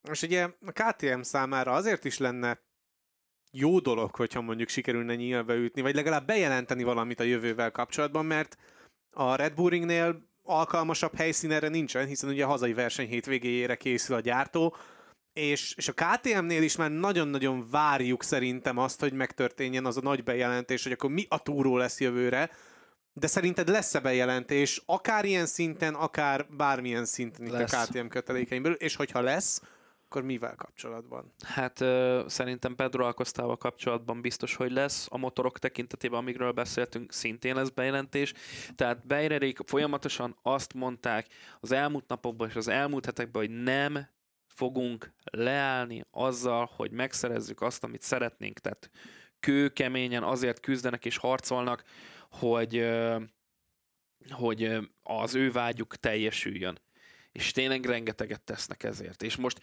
[0.08, 2.62] Most ugye a KTM számára azért is lenne
[3.52, 8.58] jó dolog, hogyha mondjuk sikerülne nyílbe ütni, vagy legalább bejelenteni valamit a jövővel kapcsolatban, mert
[9.14, 14.16] a Red Bull Ringnél alkalmasabb helyszín erre nincsen, hiszen ugye a hazai verseny hétvégéjére készül
[14.16, 14.76] a gyártó,
[15.34, 20.24] és, és a KTM-nél is már nagyon-nagyon várjuk szerintem azt, hogy megtörténjen az a nagy
[20.24, 22.50] bejelentés, hogy akkor mi a túró lesz jövőre,
[23.14, 27.74] de szerinted lesz-e bejelentés, akár ilyen szinten, akár bármilyen szinten itt lesz.
[27.74, 29.62] a KTM kötelékeimből, és hogyha lesz,
[30.14, 31.34] akkor mivel kapcsolatban?
[31.44, 31.78] Hát
[32.30, 35.08] szerintem Pedro Alcostával kapcsolatban biztos, hogy lesz.
[35.10, 38.34] A motorok tekintetében, amikről beszéltünk, szintén lesz bejelentés.
[38.76, 41.28] Tehát Beirerék folyamatosan azt mondták
[41.60, 44.08] az elmúlt napokban és az elmúlt hetekben, hogy nem
[44.48, 48.60] fogunk leállni azzal, hogy megszerezzük azt, amit szeretnénk.
[48.60, 48.90] Tehát
[49.40, 51.84] kőkeményen azért küzdenek és harcolnak,
[52.30, 52.90] hogy,
[54.30, 56.80] hogy az ő vágyuk teljesüljön
[57.34, 59.24] és tényleg rengeteget tesznek ezért.
[59.24, 59.60] És most,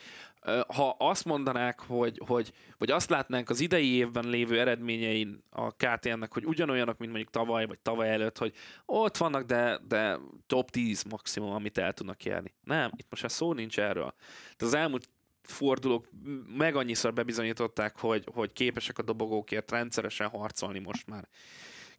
[0.67, 6.33] ha azt mondanák, hogy, hogy vagy azt látnánk az idei évben lévő eredményein a KTM-nek,
[6.33, 8.55] hogy ugyanolyanok, mint mondjuk tavaly, vagy tavaly előtt, hogy
[8.85, 12.55] ott vannak, de, de top 10 maximum, amit el tudnak érni.
[12.65, 14.15] Nem, itt most a szó nincs erről.
[14.57, 15.09] De az elmúlt
[15.43, 16.09] fordulók
[16.57, 21.29] meg annyiszor bebizonyították, hogy, hogy képesek a dobogókért rendszeresen harcolni most már.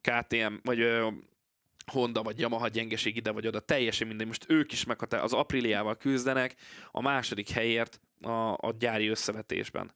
[0.02, 0.80] KTM, vagy
[1.88, 4.28] Honda vagy Yamaha gyengeség ide vagy oda, teljesen mindegy.
[4.28, 6.56] Most ők is meghatár, az Apriliával küzdenek
[6.92, 9.92] a második helyért a, a gyári összevetésben.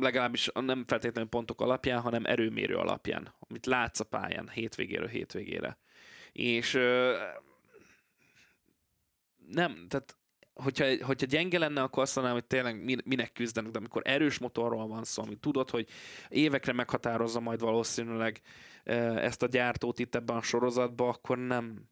[0.00, 5.78] Legalábbis nem feltétlenül pontok alapján, hanem erőmérő alapján, amit látsz a pályán hétvégéről hétvégére.
[6.32, 6.72] És
[9.46, 10.16] nem, tehát
[10.62, 14.86] hogyha, hogyha gyenge lenne, akkor azt mondanám, hogy tényleg minek küzdenek, de amikor erős motorról
[14.86, 15.88] van szó, ami tudod, hogy
[16.28, 18.40] évekre meghatározza majd valószínűleg
[19.16, 21.88] ezt a gyártót itt ebben a sorozatban, akkor nem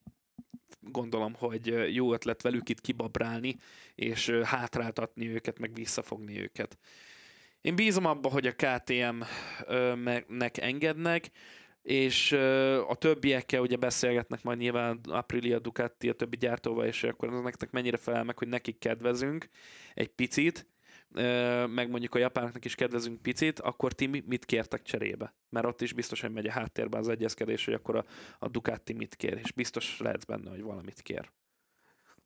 [0.81, 3.57] gondolom, hogy jó ötlet velük itt kibabrálni,
[3.95, 6.79] és hátráltatni őket, meg visszafogni őket.
[7.61, 11.31] Én bízom abba, hogy a KTM-nek engednek,
[11.83, 12.33] és
[12.89, 17.71] a többiekkel ugye beszélgetnek majd nyilván Aprilia, Ducati, a többi gyártóval, és akkor az nektek
[17.71, 19.49] mennyire felel meg, hogy nekik kedvezünk
[19.95, 20.67] egy picit,
[21.67, 25.35] meg mondjuk a japánoknak is kedvezünk picit, akkor ti mit kértek cserébe?
[25.49, 28.05] Mert ott is biztos, hogy megy a háttérben az egyezkedés, hogy akkor a,
[28.39, 31.31] a Ducati mit kér, és biztos lehetsz benne, hogy valamit kér.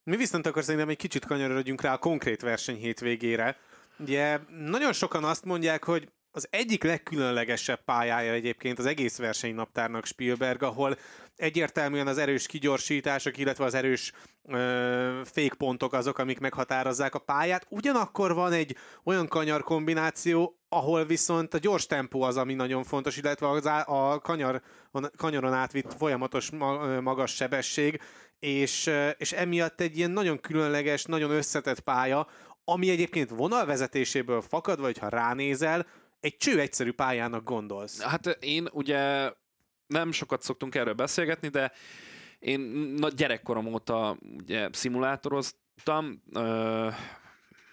[0.05, 3.57] Mi viszont akkor szerintem egy kicsit kanyarodjunk rá a konkrét verseny hétvégére.
[3.99, 10.63] Ugye nagyon sokan azt mondják, hogy az egyik legkülönlegesebb pályája egyébként az egész versenynaptárnak Spielberg,
[10.63, 10.97] ahol
[11.37, 14.13] egyértelműen az erős kigyorsítások, illetve az erős
[14.45, 17.67] ö, fékpontok azok, amik meghatározzák a pályát.
[17.69, 23.17] Ugyanakkor van egy olyan kanyar kombináció, ahol viszont a gyors tempó az, ami nagyon fontos,
[23.17, 24.63] illetve a, a kanyar,
[25.17, 26.51] kanyaron átvitt folyamatos
[27.01, 28.01] magas sebesség,
[28.39, 32.27] és, és emiatt egy ilyen nagyon különleges, nagyon összetett pálya,
[32.65, 35.87] ami egyébként vonalvezetéséből fakad, vagy ha ránézel,
[36.21, 38.03] egy cső egyszerű pályának gondolsz?
[38.03, 39.33] Hát én ugye
[39.87, 41.73] nem sokat szoktunk erről beszélgetni, de
[42.39, 42.61] én
[42.97, 46.89] nagy gyerekkorom óta ugye szimulátoroztam, ö,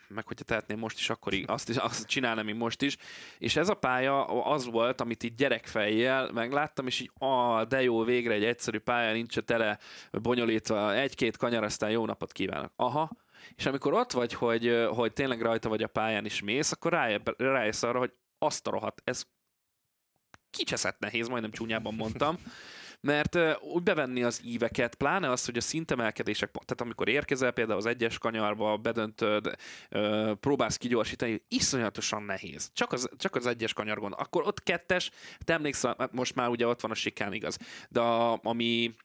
[0.07, 2.97] meg hogyha tehetném most is, akkor azt, is, azt csinálnám még most is.
[3.37, 8.03] És ez a pálya az volt, amit így gyerekfejjel megláttam, és így, ah, de jó,
[8.03, 9.79] végre egy egyszerű pálya, nincs tele
[10.11, 12.71] bonyolítva, egy-két kanyar, aztán jó napot kívánok.
[12.75, 13.11] Aha,
[13.55, 17.83] és amikor ott vagy, hogy, hogy tényleg rajta vagy a pályán is mész, akkor rájössz
[17.83, 19.23] arra, hogy azt a rohadt, ez
[20.49, 22.37] kicseszett nehéz, majdnem csúnyában mondtam,
[23.01, 27.85] mert úgy bevenni az íveket, pláne az, hogy a szintemelkedések, tehát amikor érkezel például az
[27.85, 29.55] egyes kanyarba, bedöntöd,
[30.39, 32.69] próbálsz kigyorsítani, iszonyatosan nehéz.
[32.73, 34.11] Csak az, csak az egyes kanyargon.
[34.11, 37.57] Akkor ott kettes, te emlékszel, hát most már ugye ott van a sikán, igaz,
[37.89, 38.95] de a, ami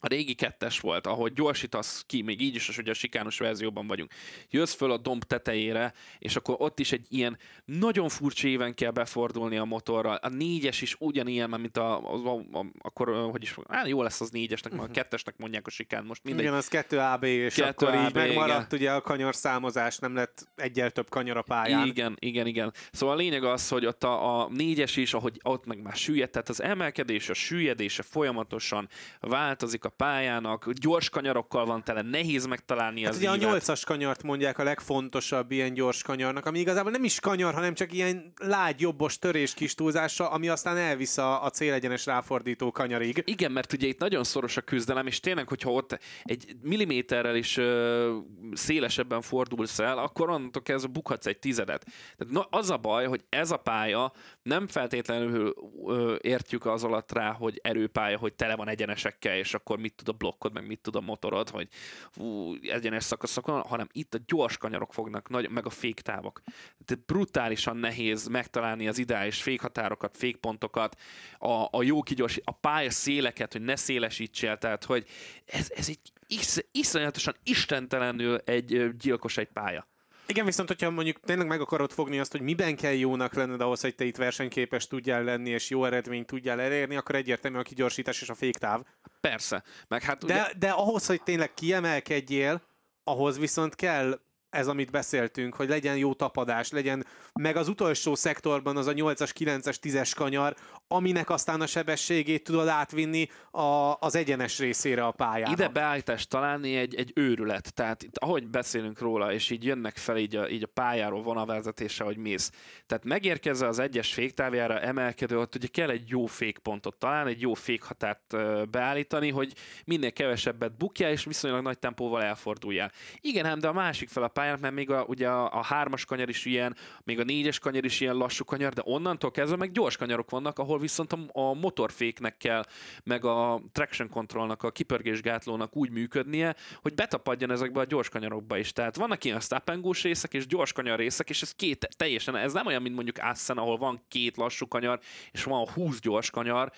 [0.00, 4.12] a régi kettes volt, ahogy gyorsítasz ki, még így is, hogy a sikános verzióban vagyunk.
[4.50, 8.90] Jössz föl a domb tetejére, és akkor ott is egy ilyen nagyon furcsa éven kell
[8.90, 10.14] befordulni a motorral.
[10.14, 14.20] A négyes is ugyanilyen, mint a, a, a, a akkor, hogy is, hát jó lesz
[14.20, 14.88] az négyesnek, uh-huh.
[14.88, 15.00] a mhm.
[15.00, 16.24] kettesnek mondják a sikán most.
[16.24, 16.44] Mindegy.
[16.44, 18.78] Igen, az 2 AB, és 2 akkor AB, így megmaradt igen.
[18.80, 21.86] ugye a kanyar számozás, nem lett egyel több kanyar a pályán.
[21.86, 22.72] Igen, igen, igen.
[22.92, 26.30] Szóval a lényeg az, hogy ott a, a négyes is, ahogy ott meg már süllyed,
[26.30, 28.88] tehát az emelkedés, a süllyedése folyamatosan
[29.20, 33.42] változik a pályának, gyors kanyarokkal van tele, nehéz megtalálni hát az ugye évet.
[33.42, 37.74] a nyolcas kanyart mondják a legfontosabb ilyen gyors kanyarnak, ami igazából nem is kanyar, hanem
[37.74, 43.22] csak ilyen lágy, jobbos törés kis túlzása, ami aztán elvisz a, a célegyenes ráfordító kanyarig.
[43.26, 47.56] Igen, mert ugye itt nagyon szoros a küzdelem, és tényleg, hogyha ott egy milliméterrel is
[47.56, 48.16] ö,
[48.52, 51.84] szélesebben fordulsz el, akkor onnantól kezdve bukhatsz egy tizedet.
[52.16, 54.12] Tehát no, az a baj, hogy ez a pálya
[54.42, 55.54] nem feltétlenül
[55.86, 60.08] ö, értjük az alatt rá, hogy erőpálya, hogy tele van egyenesekkel, és akkor mit tud
[60.08, 61.68] a blokkod, meg mit tud a motorod, hogy
[62.16, 66.42] ú, egyenes szakaszokon, hanem itt a gyors kanyarok fognak, nagy, meg a féktávok.
[66.84, 71.00] Tehát brutálisan nehéz megtalálni az ideális fékhatárokat, fékpontokat,
[71.38, 75.06] a, a jó kigyors, a pálya széleket, hogy ne szélesítsél, tehát hogy
[75.46, 79.86] ez, ez egy isz, iszonyatosan istentelenül egy gyilkos egy pálya.
[80.30, 83.80] Igen, viszont hogyha mondjuk tényleg meg akarod fogni azt, hogy miben kell jónak lenned ahhoz,
[83.80, 88.22] hogy te itt versenyképes tudjál lenni, és jó eredményt tudjál elérni, akkor egyértelmű a kigyorsítás
[88.22, 88.80] és a féktáv.
[89.20, 89.62] Persze.
[89.88, 90.34] Meg hát ugye...
[90.34, 92.62] de, de ahhoz, hogy tényleg kiemelkedjél,
[93.04, 94.20] ahhoz viszont kell
[94.50, 99.30] ez, amit beszéltünk, hogy legyen jó tapadás, legyen meg az utolsó szektorban az a 8-as,
[99.38, 100.56] 9-es, 10-es kanyar,
[100.88, 105.52] aminek aztán a sebességét tudod átvinni a, az egyenes részére a pályának.
[105.52, 107.74] Ide beállítást találni egy, egy őrület.
[107.74, 112.04] Tehát itt, ahogy beszélünk róla, és így jönnek fel így a, így a pályáról vonalvezetése,
[112.04, 112.52] hogy mész.
[112.86, 117.54] Tehát megérkezve az egyes féktávjára emelkedő, ott ugye kell egy jó fékpontot találni, egy jó
[117.54, 118.36] fékhatárt
[118.70, 119.52] beállítani, hogy
[119.84, 122.92] minél kevesebbet bukjál, és viszonylag nagy tempóval elforduljál.
[123.20, 126.04] Igen, ám, de a másik fel a pályának, mert még a, ugye a, a hármas
[126.04, 129.72] kanyar is ilyen, még a négyes kanyar is ilyen lassú kanyar, de onnantól kezdve meg
[129.72, 132.64] gyors kanyarok vannak, ahol viszont a, motorféknek kell,
[133.04, 138.72] meg a traction controlnak, a kipörgésgátlónak úgy működnie, hogy betapadjon ezekbe a gyors kanyarokba is.
[138.72, 139.70] Tehát vannak ilyen stop
[140.02, 143.58] részek és gyors kanyar részek, és ez két teljesen, ez nem olyan, mint mondjuk Assen,
[143.58, 145.00] ahol van két lassú kanyar,
[145.30, 146.72] és van 20 gyors kanyar.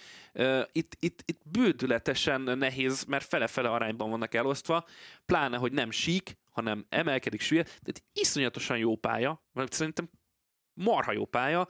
[0.72, 4.84] Itt, itt, itt bődületesen nehéz, mert fele-fele arányban vannak elosztva,
[5.26, 7.66] pláne, hogy nem sík, hanem emelkedik, süllyed.
[7.66, 10.10] Tehát iszonyatosan jó pálya, mert szerintem
[10.74, 11.68] marha jó pálya,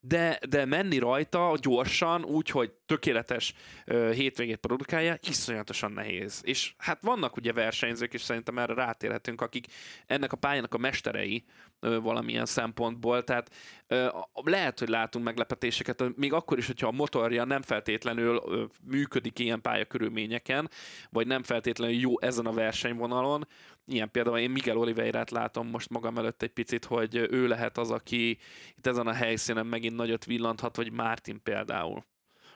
[0.00, 3.54] de, de menni rajta gyorsan, úgy, hogy tökéletes
[3.86, 6.40] uh, hétvégét produkálja, iszonyatosan nehéz.
[6.44, 9.66] És hát vannak ugye versenyzők, és szerintem erre rátérhetünk, akik
[10.06, 11.44] ennek a pályának a mesterei
[11.80, 13.50] uh, valamilyen szempontból, tehát
[13.88, 19.38] uh, lehet, hogy látunk meglepetéseket, még akkor is, hogyha a motorja nem feltétlenül uh, működik
[19.38, 20.70] ilyen pályakörülményeken,
[21.10, 23.46] vagy nem feltétlenül jó ezen a versenyvonalon,
[23.86, 27.90] Ilyen például én Miguel Oliveirát látom most magam előtt egy picit, hogy ő lehet az,
[27.90, 28.38] aki
[28.76, 32.04] itt ezen a helyszínen megint nagyot villanthat, vagy Martin például.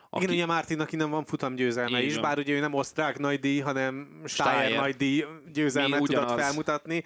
[0.09, 0.23] Aki...
[0.23, 4.79] Igen, ugye Mártinnak innen van futamgyőzelme is, bár ugye ő nem osztrák nagydíj, hanem Steyer,
[4.79, 7.03] nagydíj győzelmet tudott felmutatni.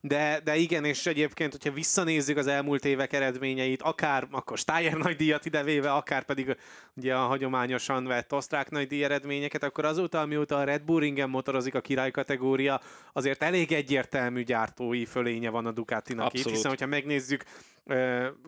[0.00, 5.44] De, de igen, és egyébként, hogyha visszanézzük az elmúlt évek eredményeit, akár akkor Steyer nagydíjat
[5.44, 6.56] idevéve, akár pedig
[6.96, 11.74] ugye a hagyományosan vett osztrák nagydíj eredményeket, akkor azóta, amióta a Red Bull ringen motorozik
[11.74, 12.80] a király kategória,
[13.12, 17.44] azért elég egyértelmű gyártói fölénye van a Ducatinak itt, hiszen hogyha megnézzük,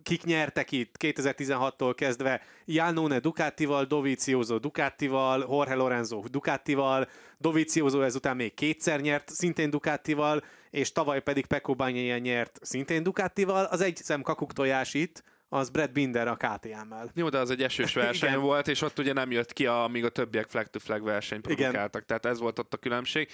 [0.02, 8.54] kik nyertek itt 2016-tól kezdve, Janone Ducatival, Dovizioso Ducatival, Jorge Lorenzo Ducatival, Dovizioso ezután még
[8.54, 13.64] kétszer nyert, szintén Ducatival, és tavaly pedig Peko Bagnaia nyert szintén Ducatival.
[13.64, 17.10] Az egy szem kakuk tojás itt, az Brad Binder a KTM-mel.
[17.14, 20.08] Jó, de az egy esős verseny volt, és ott ugye nem jött ki, amíg a
[20.08, 22.06] többiek flag-to-flag versenyt produkáltak, Igen.
[22.06, 23.28] tehát ez volt ott a különbség.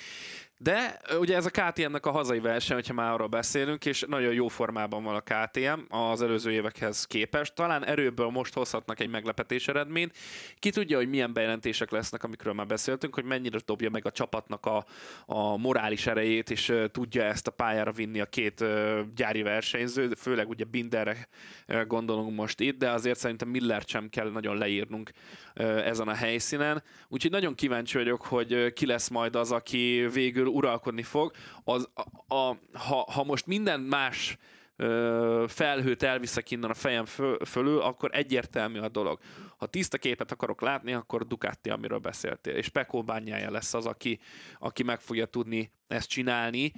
[0.58, 4.48] De ugye ez a KTM-nek a hazai verseny, hogyha már arról beszélünk, és nagyon jó
[4.48, 7.54] formában van a KTM az előző évekhez képest.
[7.54, 10.16] Talán erőből most hozhatnak egy meglepetés eredményt.
[10.58, 14.66] Ki tudja, hogy milyen bejelentések lesznek, amikről már beszéltünk, hogy mennyire dobja meg a csapatnak
[14.66, 14.84] a,
[15.26, 20.10] a morális erejét, és uh, tudja ezt a pályára vinni a két uh, gyári versenyző,
[20.16, 21.28] főleg ugye Binderre
[21.68, 25.10] uh, gondolunk most itt, de azért szerintem Miller sem kell nagyon leírnunk
[25.56, 26.82] uh, ezen a helyszínen.
[27.08, 31.32] Úgyhogy nagyon kíváncsi vagyok, hogy uh, ki lesz majd az, aki végül uralkodni fog,
[31.64, 34.38] az, a, a, ha, ha most minden más
[34.76, 39.18] ö, felhőt elviszek innen a fejem föl, fölül, akkor egyértelmű a dolog.
[39.56, 44.18] Ha tiszta képet akarok látni, akkor Ducati, amiről beszéltél, és Pekó bányája lesz az, aki,
[44.58, 46.72] aki meg fogja tudni ezt csinálni.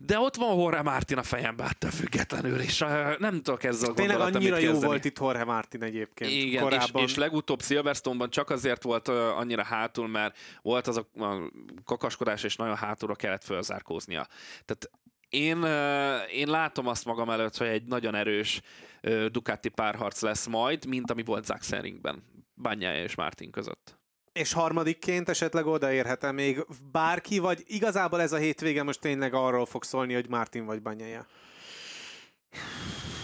[0.00, 3.94] De ott van Jorge Martin a fejembe attól függetlenül, és uh, nem tudok ezzel a
[3.94, 7.02] Tényleg annyira jó volt itt Jorge Martin egyébként Igen, korábban.
[7.02, 11.50] És, és legutóbb Silverstone-ban csak azért volt uh, annyira hátul, mert volt az a, a
[11.84, 14.26] kakaskodás, és nagyon hátulra kellett fölzárkóznia.
[14.64, 14.90] Tehát
[15.28, 18.60] én, uh, én látom azt magam előtt, hogy egy nagyon erős
[19.02, 22.22] uh, Ducati párharc lesz majd, mint ami volt Sachsenringben,
[22.54, 24.01] Bányája és Martin között.
[24.32, 29.84] És harmadikként esetleg odaérhet még bárki, vagy igazából ez a hétvége most tényleg arról fog
[29.84, 31.26] szólni, hogy Martin vagy Banyaja?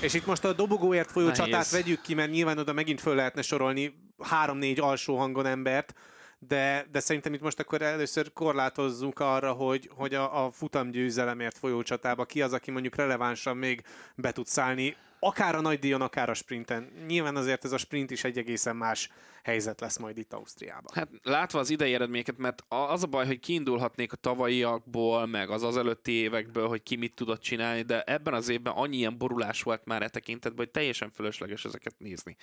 [0.01, 1.45] És itt most a dobogóért folyó Nehéz.
[1.45, 5.95] csatát vegyük ki, mert nyilván oda megint föl lehetne sorolni három-négy alsó hangon embert,
[6.39, 11.83] de, de szerintem itt most akkor először korlátozzunk arra, hogy, hogy a, a futamgyőzelemért folyó
[11.83, 13.83] csatába ki az, aki mondjuk relevánsan még
[14.15, 16.93] be tud szállni akár a nagy díjon, akár a sprinten.
[17.07, 19.11] Nyilván azért ez a sprint is egy egészen más
[19.43, 20.93] helyzet lesz majd itt Ausztriában.
[20.95, 25.63] Hát látva az idei eredményeket, mert az a baj, hogy kiindulhatnék a tavalyiakból, meg az
[25.63, 29.63] az előtti évekből, hogy ki mit tudott csinálni, de ebben az évben annyi ilyen borulás
[29.63, 32.37] volt már e tekintetben, hogy teljesen fölösleges ezeket nézni.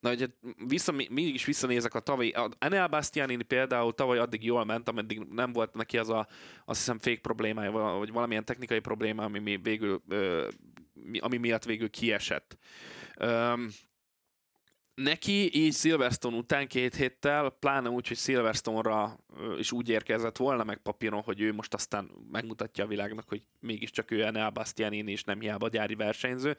[0.00, 0.30] Na, hogy
[0.66, 5.52] vissza, mindig is visszanézek a tavalyi, Enel Bastianini például tavaly addig jól ment, ameddig nem
[5.52, 6.26] volt neki az a,
[6.64, 10.48] azt hiszem, fék problémája, vagy valamilyen technikai probléma, ami végül ö,
[11.18, 12.58] ami miatt végül kiesett.
[13.20, 13.68] Um,
[14.96, 19.18] neki így Silverstone után két héttel, pláne úgy, hogy Silverstone-ra
[19.58, 24.10] is úgy érkezett volna meg papíron, hogy ő most aztán megmutatja a világnak, hogy mégiscsak
[24.10, 26.56] ő Enel Bastianini és nem hiába gyári versenyző.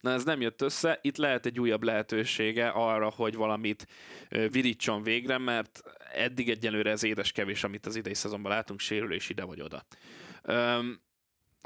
[0.00, 3.86] Na ez nem jött össze, itt lehet egy újabb lehetősége arra, hogy valamit
[4.28, 5.82] virítson végre, mert
[6.12, 9.86] eddig egyelőre ez édes kevés, amit az idei szezonban látunk, sérülés ide vagy oda.
[10.42, 11.04] Um,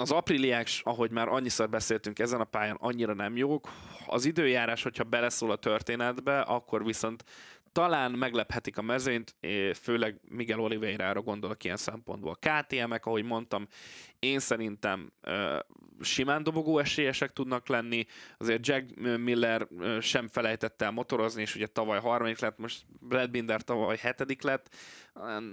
[0.01, 3.68] az apriliák, ahogy már annyiszor beszéltünk ezen a pályán, annyira nem jók.
[4.07, 7.24] Az időjárás, hogyha beleszól a történetbe, akkor viszont
[7.73, 9.37] talán meglephetik a mezőnyt,
[9.75, 12.37] főleg Miguel Oliveira-ra gondolok ilyen szempontból.
[12.37, 13.66] KTM-ek, ahogy mondtam,
[14.18, 15.12] én szerintem
[16.01, 18.07] simán dobogó esélyesek tudnak lenni,
[18.39, 19.68] azért Jack Miller
[20.01, 24.75] sem felejtette el motorozni, és ugye tavaly harmadik lett, most Brad Binder tavaly hetedik lett.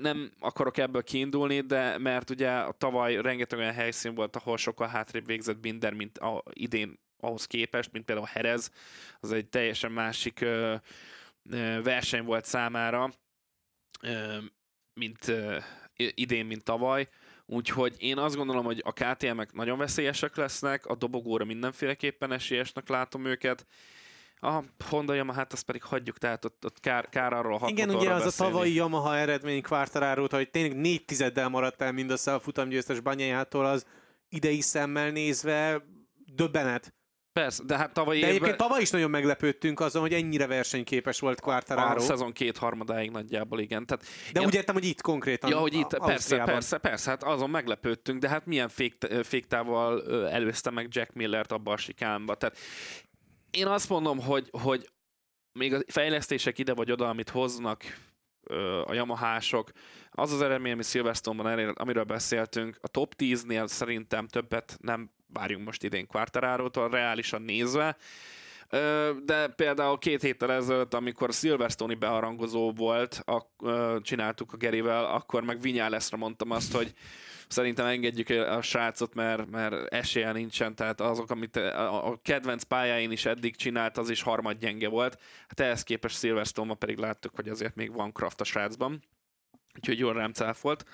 [0.02, 5.26] Nem akarok ebből kiindulni, de mert ugye tavaly rengeteg olyan helyszín volt, ahol sokkal hátrébb
[5.26, 8.72] végzett Binder, mint a, idén ahhoz képest, mint például Herez,
[9.20, 10.46] az egy teljesen másik
[11.84, 13.14] verseny volt számára,
[14.94, 15.32] mint
[15.96, 17.08] idén, mint tavaly.
[17.46, 23.26] Úgyhogy én azt gondolom, hogy a KTM-ek nagyon veszélyesek lesznek, a dobogóra mindenféleképpen esélyesnek látom
[23.26, 23.66] őket.
[24.40, 27.90] A Honda Yamaha, hát azt pedig hagyjuk, tehát ott, ott kár, kár arról a Igen,
[27.90, 28.52] ugye az beszélni.
[28.52, 33.66] a tavalyi Yamaha eredmény Quartararo, hogy tényleg négy tizeddel maradt el mindössze a futamgyőztes banyájától,
[33.66, 33.86] az
[34.30, 35.86] idei szemmel nézve
[36.26, 36.94] döbbenet.
[37.38, 38.36] Persze, de hát tavaly De évben...
[38.36, 41.96] egyébként tavaly is nagyon meglepődtünk azon, hogy ennyire versenyképes volt Quartararo.
[41.96, 43.86] A szezon két harmadáig nagyjából, igen.
[43.86, 44.46] Tehát de én...
[44.46, 45.50] úgy értem, hogy itt konkrétan.
[45.50, 50.04] Ja, hogy itt, a, persze, persze, persze, hát azon meglepődtünk, de hát milyen fék, féktával
[50.30, 52.36] előzte meg Jack Millert abba a sikánba.
[52.36, 52.58] Tehát
[53.52, 54.90] én azt mondom, hogy, hogy
[55.52, 57.84] még a fejlesztések ide vagy oda, amit hoznak
[58.86, 59.72] a Yamahások,
[60.12, 65.66] az az eredmény, ami Silverstone-ban elér, amiről beszéltünk, a top 10-nél szerintem többet nem várjunk
[65.66, 67.98] most idén Quartararo-tól, reálisan nézve,
[69.26, 73.42] de például két héttel ezelőtt, amikor Silverstone-i beharangozó volt, a,
[74.02, 76.94] csináltuk a Gerivel, akkor meg Vinyáleszre mondtam azt, hogy
[77.48, 83.26] szerintem engedjük a srácot, mert, mert esélye nincsen, tehát azok, amit a kedvenc pályáin is
[83.26, 85.20] eddig csinált, az is harmad gyenge volt.
[85.48, 89.04] Hát ehhez képest silverstone pedig láttuk, hogy azért még van kraft a srácban.
[89.76, 90.86] Úgyhogy jól rám cáfolt.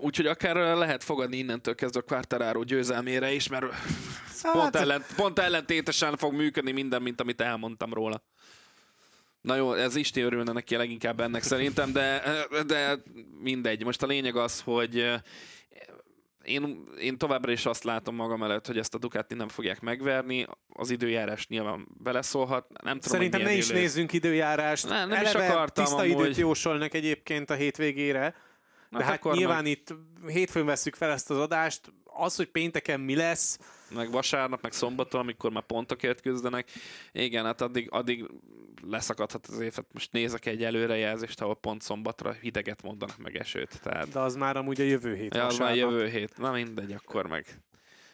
[0.00, 3.72] Úgyhogy akár lehet fogadni innentől kezdve a Quartararo győzelmére is, mert
[4.42, 4.52] hát...
[4.52, 8.22] pont, ellen, pont ellentétesen fog működni minden, mint amit elmondtam róla.
[9.40, 12.22] Na jó, ez Isti örülne neki leginkább ennek szerintem, de,
[12.66, 13.02] de
[13.40, 13.84] mindegy.
[13.84, 15.20] Most a lényeg az, hogy
[16.44, 20.46] én, én továbbra is azt látom magam előtt, hogy ezt a Ducati nem fogják megverni,
[20.72, 22.66] az időjárás nyilván beleszólhat.
[22.82, 24.88] Nem tudom, Szerintem ne is nézzünk időjárást.
[24.88, 26.10] Nem, nem Eleve is akartam tiszta amúgy.
[26.10, 28.34] időt jósolnak egyébként a hétvégére.
[28.90, 29.72] De hát, hát nyilván meg...
[29.72, 29.94] itt
[30.26, 33.58] hétfőn veszük fel ezt az adást, az, hogy pénteken mi lesz,
[33.94, 36.70] meg vasárnap, meg szombaton, amikor már pontokért küzdenek.
[37.12, 38.30] Igen, hát addig, addig
[38.82, 39.74] leszakadhat az év.
[39.74, 43.80] Hát most nézek egy előrejelzést, ahol pont szombatra hideget mondanak meg esőt.
[43.82, 44.08] Tehát...
[44.08, 45.34] De az már amúgy a jövő hét.
[45.34, 46.38] Ja, az már jövő hét.
[46.38, 47.60] Na mindegy, akkor meg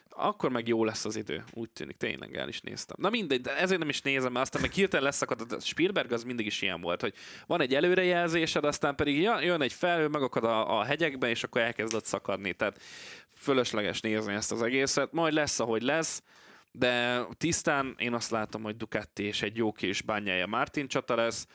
[0.09, 1.43] akkor meg jó lesz az idő.
[1.53, 2.95] Úgy tűnik, tényleg el is néztem.
[2.99, 5.51] Na mindegy, de ezért nem is nézem, mert aztán meg hirtelen leszakad.
[5.51, 7.13] A Spielberg az mindig is ilyen volt, hogy
[7.47, 12.05] van egy előrejelzésed, aztán pedig jön egy felhő, megakad a, a hegyekben, és akkor elkezdett
[12.05, 12.53] szakadni.
[12.53, 12.81] Tehát
[13.33, 15.11] fölösleges nézni ezt az egészet.
[15.11, 16.23] Majd lesz, ahogy lesz,
[16.71, 21.47] de tisztán én azt látom, hogy Ducati és egy jó kis bányája Martin csata lesz,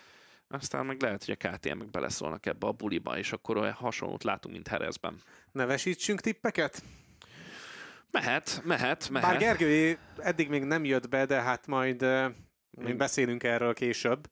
[0.49, 4.55] aztán meg lehet, hogy a KTM-ek beleszólnak ebbe a buliba, és akkor olyan hasonlót látunk,
[4.55, 5.23] mint Herezben.
[5.53, 6.83] Nevesítsünk tippeket?
[8.11, 9.31] Mehet, mehet, mehet.
[9.31, 14.31] Bár Gergő eddig még nem jött be, de hát majd uh, beszélünk erről később.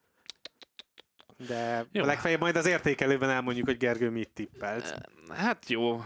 [1.46, 2.04] De jó.
[2.04, 5.08] legfeljebb majd az értékelőben elmondjuk, hogy Gergő mit tippelt.
[5.28, 6.04] Hát jó,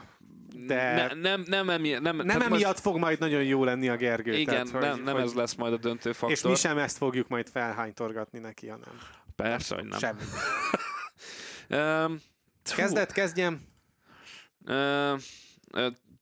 [0.55, 2.81] de ne, nem, nem, emi, nem, nem emiatt most...
[2.81, 4.33] fog majd nagyon jó lenni a Gergő.
[4.33, 5.23] Igen, tehát, nem, hogy, nem hogy...
[5.25, 6.31] ez lesz majd a döntő faktor.
[6.31, 8.89] És mi sem ezt fogjuk majd felhánytorgatni neki, hanem...
[9.37, 10.18] Persze, hogy nem.
[11.68, 12.20] Um,
[12.77, 13.61] Kezdet, kezdjem.
[14.66, 15.20] Uh,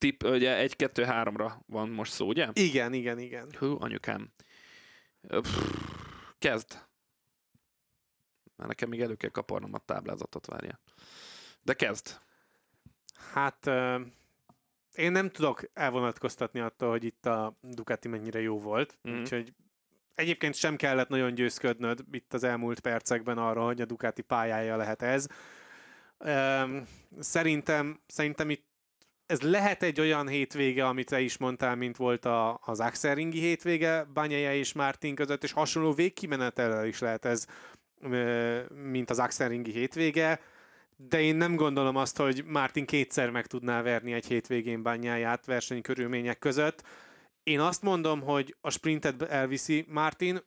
[0.00, 2.48] tip, ugye egy, kettő, háromra van most szó, ugye?
[2.52, 3.48] Igen, igen, igen.
[3.58, 4.32] Hú, anyukám.
[5.28, 5.58] Pff,
[6.38, 6.86] kezd.
[8.56, 10.80] Már nekem még elő kell kaparnom a táblázatot, várja.
[11.62, 12.20] De kezd.
[13.32, 14.00] Hát uh,
[14.94, 19.20] én nem tudok elvonatkoztatni attól, hogy itt a Ducati mennyire jó volt, mm.
[19.20, 19.54] úgyhogy
[20.14, 25.02] egyébként sem kellett nagyon győzködnöd itt az elmúlt percekben arra, hogy a Ducati pályája lehet
[25.02, 25.26] ez.
[27.18, 28.69] Szerintem, szerintem itt
[29.30, 34.04] ez lehet egy olyan hétvége, amit te is mondtál, mint volt a, az Axel-ringi hétvége
[34.04, 37.46] Banyaja és Martin között, és hasonló végkimenetelő is lehet ez,
[38.74, 40.40] mint az Axel-ringi hétvége,
[40.96, 46.38] de én nem gondolom azt, hogy Martin kétszer meg tudná verni egy hétvégén bányáját versenykörülmények
[46.38, 46.82] között.
[47.42, 50.38] Én azt mondom, hogy a sprintet elviszi Martin,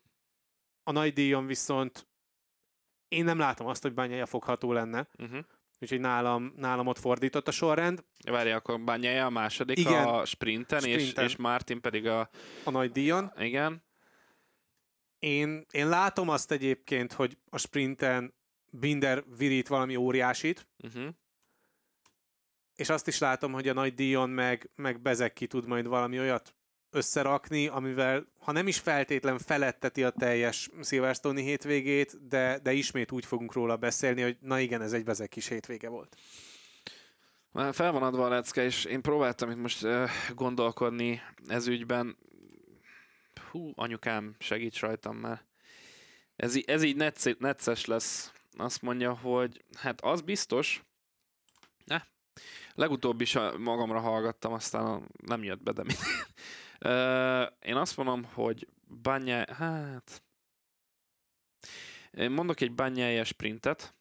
[0.84, 2.08] a nagy díjon viszont
[3.08, 5.08] én nem látom azt, hogy bányája fogható lenne.
[5.18, 5.46] Uh-huh.
[5.84, 8.04] Úgyhogy nálam, nálam ott fordított a sorrend.
[8.26, 11.24] Várj, akkor Bányája a második Igen, a sprinten, sprinten.
[11.24, 12.30] És, és Martin pedig a...
[12.64, 13.32] A nagy díjon.
[13.38, 13.84] Igen.
[15.20, 18.34] Én, én látom azt egyébként, hogy a sprinten
[18.70, 20.68] Binder virít valami óriásit.
[20.78, 21.10] Uh-huh.
[22.76, 26.20] és azt is látom, hogy a nagy díjon meg, meg Bezek ki tud majd valami
[26.20, 26.56] olyat
[26.94, 33.26] összerakni, amivel ha nem is feltétlen feletteti a teljes Silverstone hétvégét, de, de ismét úgy
[33.26, 36.16] fogunk róla beszélni, hogy na igen, ez egy Bezek kis hétvége volt.
[37.52, 42.18] Már fel van adva a lecke, és én próbáltam itt most uh, gondolkodni ez ügyben.
[43.52, 45.46] Hú, anyukám, segíts rajtam már.
[46.36, 46.96] Ez, ez így
[47.40, 48.32] necces lesz.
[48.58, 50.84] Azt mondja, hogy hát az biztos,
[51.86, 52.02] ne,
[52.76, 55.84] legutóbb is magamra hallgattam, aztán nem jött be, de.
[57.62, 59.46] Én azt mondom, hogy bányá...
[59.54, 60.24] Hát...
[62.12, 63.96] Én mondok egy bányája sprintet.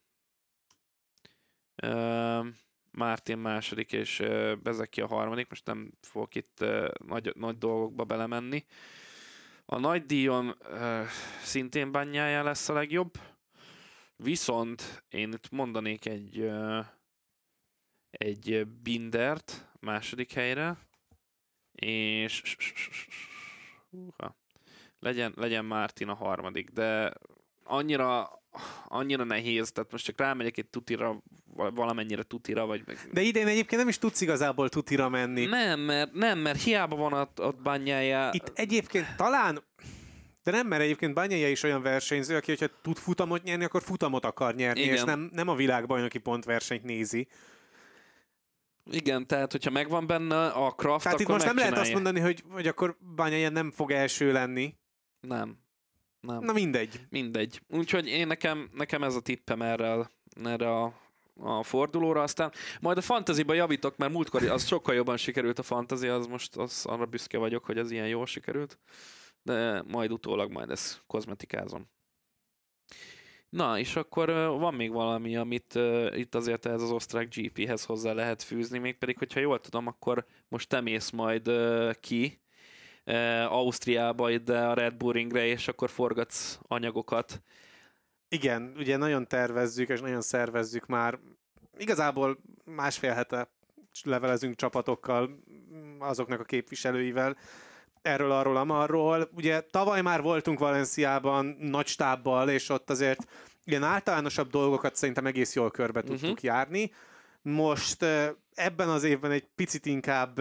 [2.90, 4.22] Martin második, és
[4.62, 5.48] Bezeki a harmadik.
[5.48, 6.64] Most nem fogok itt
[7.06, 8.64] nagy, nagy dolgokba belemenni.
[9.64, 10.58] A nagy díjon
[11.42, 13.12] szintén bányája lesz a legjobb.
[14.16, 16.50] Viszont én itt mondanék egy
[18.10, 20.76] egy Bindert második helyre,
[21.74, 22.56] és
[23.90, 24.36] Húha.
[25.00, 27.12] legyen, legyen Martin a harmadik, de
[27.64, 28.40] annyira
[28.84, 31.22] annyira nehéz, tehát most csak rámegyek egy tutira,
[31.54, 32.98] valamennyire tutira, vagy meg...
[33.12, 35.44] De idén egyébként nem is tudsz igazából tutira menni.
[35.44, 38.28] Nem, mert, nem, mert hiába van ott, ott bányája.
[38.32, 39.62] Itt egyébként talán,
[40.42, 44.24] de nem, mert egyébként Bányája is olyan versenyző, aki, hogyha tud futamot nyerni, akkor futamot
[44.24, 44.94] akar nyerni, Igen.
[44.94, 47.28] és nem, nem a világbajnoki pontversenyt nézi.
[48.90, 52.44] Igen, tehát hogyha megvan benne a craft, Tehát itt most nem lehet azt mondani, hogy,
[52.50, 54.74] hogy akkor Bányája nem fog első lenni.
[55.20, 55.58] Nem.
[56.20, 56.44] Nem.
[56.44, 57.00] Na mindegy.
[57.08, 57.62] Mindegy.
[57.68, 60.10] Úgyhogy én nekem, nekem ez a tippem erre,
[60.44, 60.94] erre a,
[61.36, 66.08] a fordulóra, aztán majd a fantaziba javítok, mert múltkor az sokkal jobban sikerült a fantazi,
[66.08, 68.78] az most az arra büszke vagyok, hogy ez ilyen jól sikerült,
[69.42, 71.90] de majd utólag majd ezt kozmetikázom.
[73.52, 74.26] Na, és akkor
[74.58, 79.18] van még valami, amit uh, itt azért ez az osztrák GP-hez hozzá lehet fűzni, mégpedig,
[79.18, 82.40] hogyha jól tudom, akkor most te mész majd uh, ki
[83.06, 87.42] uh, Ausztriába ide a Red Bull Ringre, és akkor forgatsz anyagokat.
[88.28, 91.18] Igen, ugye nagyon tervezzük, és nagyon szervezzük már.
[91.78, 93.50] Igazából másfél hete
[94.02, 95.38] levelezünk csapatokkal,
[95.98, 97.36] azoknak a képviselőivel,
[98.02, 99.28] erről, arról, amarról.
[99.34, 103.28] Ugye tavaly már voltunk Valenciában nagy stábbal, és ott azért
[103.64, 106.18] ilyen általánosabb dolgokat szerintem egész jól körbe uh-huh.
[106.18, 106.92] tudtuk járni.
[107.42, 108.06] Most
[108.54, 110.40] ebben az évben egy picit inkább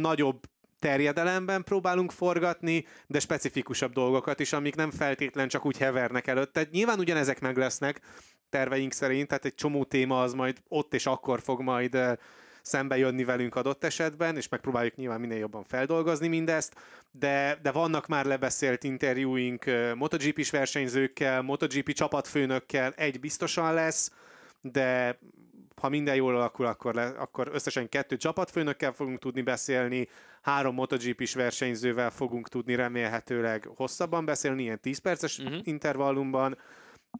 [0.00, 0.40] nagyobb
[0.78, 6.52] terjedelemben próbálunk forgatni, de specifikusabb dolgokat is, amik nem feltétlen csak úgy hevernek előtt.
[6.52, 8.00] Tehát nyilván ugyanezek meg lesznek
[8.48, 11.98] terveink szerint, tehát egy csomó téma az majd ott és akkor fog majd
[12.62, 16.74] szembe jönni velünk adott esetben, és megpróbáljuk nyilván minél jobban feldolgozni mindezt,
[17.10, 24.12] de, de vannak már lebeszélt interjúink MotoGP-s versenyzőkkel, MotoGP csapatfőnökkel, egy biztosan lesz,
[24.60, 25.18] de
[25.80, 30.08] ha minden jól alakul, akkor, le, akkor összesen kettő csapatfőnökkel fogunk tudni beszélni,
[30.42, 35.60] három MotoGP-s versenyzővel fogunk tudni remélhetőleg hosszabban beszélni, ilyen 10 perces uh-huh.
[35.62, 36.58] intervallumban,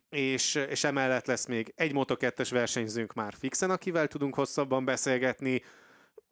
[0.09, 5.62] és, és emellett lesz még egy Moto2-es versenyzőnk már fixen, akivel tudunk hosszabban beszélgetni.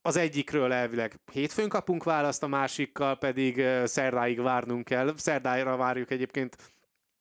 [0.02, 5.14] Az egyikről elvileg hétfőn kapunk választ, a másikkal pedig szerdáig várnunk kell.
[5.16, 6.56] Szerdára várjuk egyébként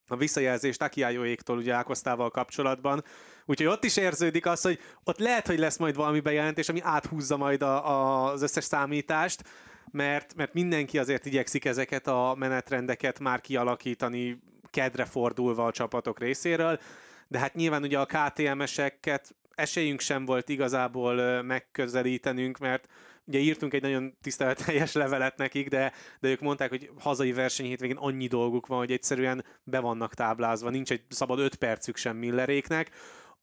[0.08, 3.04] a visszajelzést Akiájóéktól, ugye Ákosztával kapcsolatban.
[3.46, 7.38] Úgyhogy ott is érződik az, hogy ott lehet, hogy lesz majd valami bejelentés, ami áthúzza
[7.38, 9.44] majd a, a, az összes számítást,
[9.92, 14.40] mert, mert mindenki azért igyekszik ezeket a menetrendeket már kialakítani
[14.70, 16.80] kedre fordulva a csapatok részéről,
[17.28, 22.88] de hát nyilván ugye a KTM-eseket esélyünk sem volt igazából megközelítenünk, mert
[23.26, 27.98] ugye írtunk egy nagyon tiszteleteljes levelet nekik, de, de ők mondták, hogy hazai verseny hétvégén
[27.98, 32.92] annyi dolguk van, hogy egyszerűen be vannak táblázva, nincs egy szabad öt percük sem Milleréknek.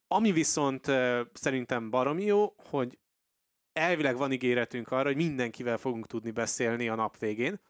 [0.08, 0.90] Ami viszont
[1.32, 2.98] szerintem baromi jó, hogy
[3.72, 7.60] elvileg van ígéretünk arra, hogy mindenkivel fogunk tudni beszélni a nap végén,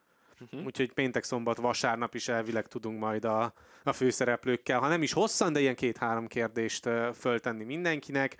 [0.45, 0.67] Uh-huh.
[0.67, 5.53] Úgyhogy péntek, szombat, vasárnap is elvileg tudunk majd a, a főszereplőkkel, ha nem is hosszan,
[5.53, 8.37] de ilyen két-három kérdést föltenni mindenkinek.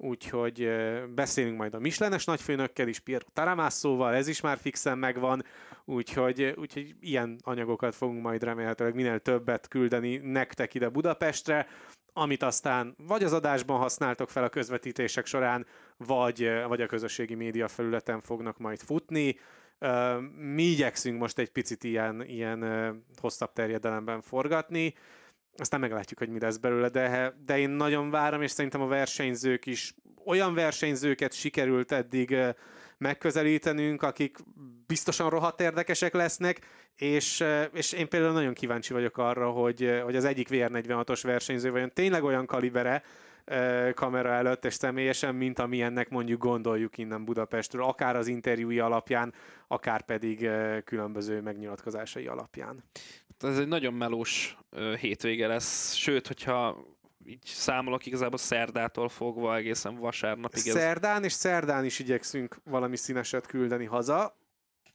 [0.00, 0.70] Úgyhogy
[1.14, 5.44] beszélünk majd a Mislenes nagyfőnökkel is, Piero Taramászóval, ez is már fixen megvan,
[5.84, 11.66] úgyhogy, úgyhogy ilyen anyagokat fogunk majd remélhetőleg minél többet küldeni nektek ide Budapestre,
[12.12, 15.66] amit aztán vagy az adásban használtok fel a közvetítések során,
[15.96, 19.38] vagy, vagy a közösségi média felületen fognak majd futni.
[20.54, 22.64] Mi igyekszünk most egy picit ilyen, ilyen
[23.20, 24.94] hosszabb terjedelemben forgatni,
[25.56, 29.66] aztán meglátjuk, hogy mi lesz belőle, de, de én nagyon várom, és szerintem a versenyzők
[29.66, 32.36] is olyan versenyzőket sikerült eddig
[32.98, 34.36] megközelítenünk, akik
[34.86, 36.60] biztosan rohadt érdekesek lesznek,
[36.96, 41.92] és, és én például nagyon kíváncsi vagyok arra, hogy, hogy az egyik VR46-os versenyző vajon
[41.92, 43.02] tényleg olyan kalibere,
[43.94, 49.34] kamera előtt és személyesen, mint amilyennek mondjuk gondoljuk innen Budapestről, akár az interjúi alapján,
[49.66, 50.48] akár pedig
[50.84, 52.84] különböző megnyilatkozásai alapján.
[53.38, 54.58] Ez egy nagyon melós
[55.00, 56.84] hétvége lesz, sőt, hogyha
[57.26, 60.66] így számolok igazából szerdától fogva egészen vasárnapig.
[60.66, 60.72] Ez...
[60.72, 64.37] Szerdán és szerdán is igyekszünk valami színeset küldeni haza.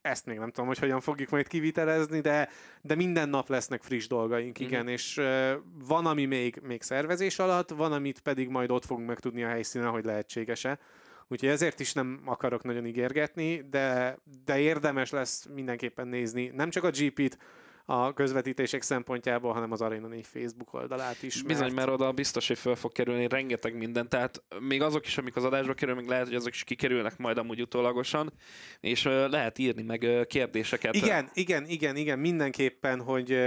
[0.04, 2.50] Ezt még nem tudom, hogy hogyan fogjuk majd kivitelezni, de,
[2.82, 4.94] de minden nap lesznek friss dolgaink, igen, mm-hmm.
[4.94, 5.52] és uh,
[5.88, 9.90] van, ami még, még szervezés alatt, van, amit pedig majd ott fogunk megtudni a helyszínen,
[9.90, 10.80] hogy lehetséges-e.
[11.28, 16.84] Úgyhogy ezért is nem akarok nagyon ígérgetni, de, de érdemes lesz mindenképpen nézni nem csak
[16.84, 17.38] a GP-t,
[17.86, 21.36] a közvetítések szempontjából, hanem az Arena 4 Facebook oldalát is.
[21.36, 21.48] Mert...
[21.48, 25.36] Bizony, mert oda biztos, hogy fel fog kerülni rengeteg minden, tehát még azok is, amik
[25.36, 28.34] az adásba kerül, még lehet, hogy azok is kikerülnek majd amúgy utólagosan,
[28.80, 30.96] és lehet írni meg kérdéseket.
[30.96, 33.38] Igen, igen, igen, igen, mindenképpen, hogy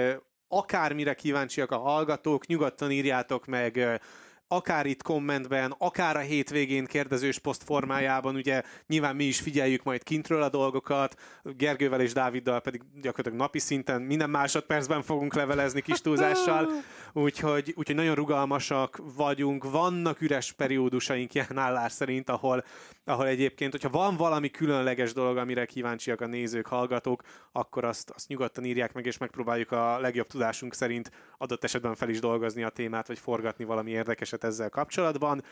[0.49, 4.01] akármire kíváncsiak a hallgatók, nyugodtan írjátok meg
[4.49, 10.03] akár itt kommentben, akár a hétvégén kérdezős poszt formájában, ugye nyilván mi is figyeljük majd
[10.03, 16.01] kintről a dolgokat, Gergővel és Dáviddal pedig gyakorlatilag napi szinten minden másodpercben fogunk levelezni kis
[16.01, 16.71] túlzással,
[17.13, 22.65] úgyhogy, úgyhogy nagyon rugalmasak vagyunk, vannak üres periódusaink ilyen állás szerint, ahol,
[23.07, 28.29] ahol egyébként, hogyha van valami különleges dolog, amire kíváncsiak a nézők, hallgatók, akkor azt, azt
[28.29, 32.69] nyugodtan írják meg, és megpróbáljuk a legjobb tudásunk szerint adott esetben fel is dolgozni a
[32.69, 35.43] témát, vagy forgatni valami érdekeset ezzel kapcsolatban.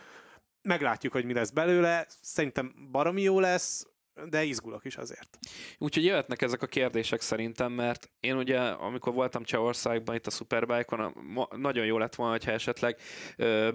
[0.62, 2.06] Meglátjuk, hogy mi lesz belőle.
[2.08, 3.86] Szerintem baromi jó lesz,
[4.30, 5.38] de izgulok is azért.
[5.78, 11.14] Úgyhogy jöhetnek ezek a kérdések szerintem, mert én ugye, amikor voltam Csehországban itt a Superbike-on,
[11.56, 12.96] nagyon jó lett volna, ha esetleg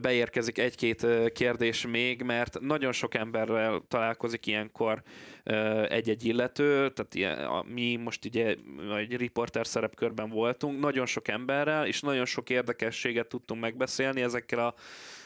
[0.02, 5.04] beérkezik egy-két kérdés még, mert nagyon sok emberrel találkozik ilyenkor
[5.88, 8.56] egy-egy illető, tehát ilyen, a, mi most ugye
[8.98, 14.74] egy riporter szerepkörben voltunk, nagyon sok emberrel, és nagyon sok érdekességet tudtunk megbeszélni ezekkel a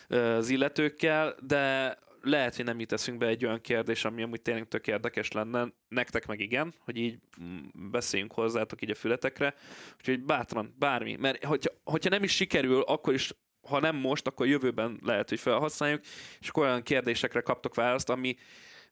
[0.07, 4.67] az illetőkkel, de lehet, hogy nem jut eszünk be egy olyan kérdés, ami amúgy tényleg
[4.67, 7.57] tök érdekes lenne, nektek meg igen, hogy így mm,
[7.91, 9.53] beszéljünk hozzátok így a fületekre,
[9.97, 13.33] úgyhogy bátran, bármi, mert hogyha, hogyha nem is sikerül, akkor is
[13.67, 16.01] ha nem most, akkor jövőben lehet, hogy felhasználjuk,
[16.39, 18.35] és akkor olyan kérdésekre kaptok választ, ami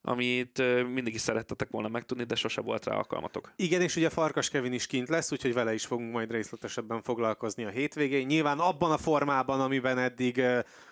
[0.02, 0.58] amit
[0.94, 3.52] mindig is szerettetek volna megtudni, de sose volt rá alkalmatok.
[3.56, 7.66] Igen, és ugye Farkas Kevin is kint lesz, úgyhogy vele is fogunk majd részletesebben foglalkozni
[7.66, 8.26] a hétvégén.
[8.26, 10.42] Nyilván abban a formában, amiben eddig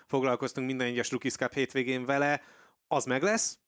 [0.06, 2.42] foglalkoztunk minden egyes Rookies Cup hétvégén vele,
[2.88, 3.58] az meg lesz.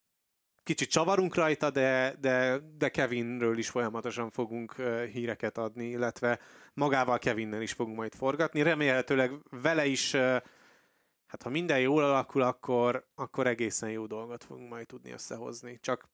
[0.63, 4.75] Kicsit csavarunk rajta, de, de, de Kevinről is folyamatosan fogunk
[5.13, 6.39] híreket adni, illetve
[6.75, 8.63] magával Kevinnel is fogunk majd forgatni.
[8.63, 10.17] Remélhetőleg vele is
[11.33, 15.79] hát ha minden jól alakul, akkor, akkor egészen jó dolgot fogunk majd tudni összehozni.
[15.81, 16.09] Csak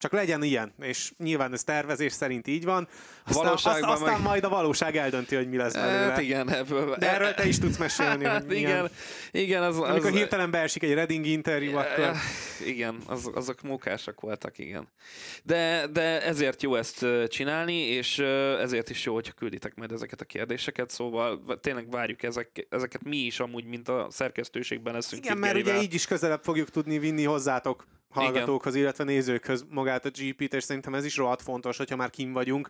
[0.00, 2.88] csak legyen ilyen, és nyilván ez tervezés szerint így van.
[3.26, 4.22] Aztán, Valóságban aztán, aztán meg...
[4.22, 5.98] majd a valóság eldönti, hogy mi lesz belőle.
[5.98, 6.96] Hát igen, ebből...
[6.96, 8.24] De erről te is tudsz mesélni.
[8.34, 8.90] hát hogy igen,
[9.30, 9.88] igen az, az...
[9.88, 12.12] Amikor hirtelen beesik egy Reading interjú, akkor...
[12.64, 14.88] Igen, az, azok mókásak voltak, igen.
[15.42, 18.18] De, de ezért jó ezt csinálni, és
[18.58, 23.16] ezért is jó, hogyha külditek majd ezeket a kérdéseket, szóval tényleg várjuk ezek, ezeket mi
[23.16, 25.24] is amúgy, mint a szerkesztőségben leszünk.
[25.24, 28.84] Igen, mert ugye így is közelebb fogjuk tudni vinni hozzátok hallgatókhoz, Igen.
[28.84, 32.68] illetve nézőkhöz magát a GP-t, és szerintem ez is rohadt fontos, hogyha már kim vagyunk,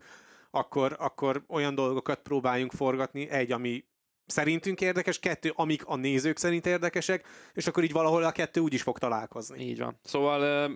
[0.50, 3.84] akkor, akkor olyan dolgokat próbáljunk forgatni, egy, ami
[4.26, 8.74] szerintünk érdekes, kettő, amik a nézők szerint érdekesek, és akkor így valahol a kettő úgy
[8.74, 9.64] is fog találkozni.
[9.64, 9.98] Így van.
[10.02, 10.70] Szóval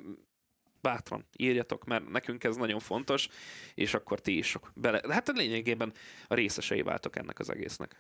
[0.81, 3.29] bátran írjatok, mert nekünk ez nagyon fontos,
[3.75, 5.01] és akkor ti is sok bele.
[5.09, 5.93] Hát lényegében
[6.27, 7.97] a részesei váltok ennek az egésznek.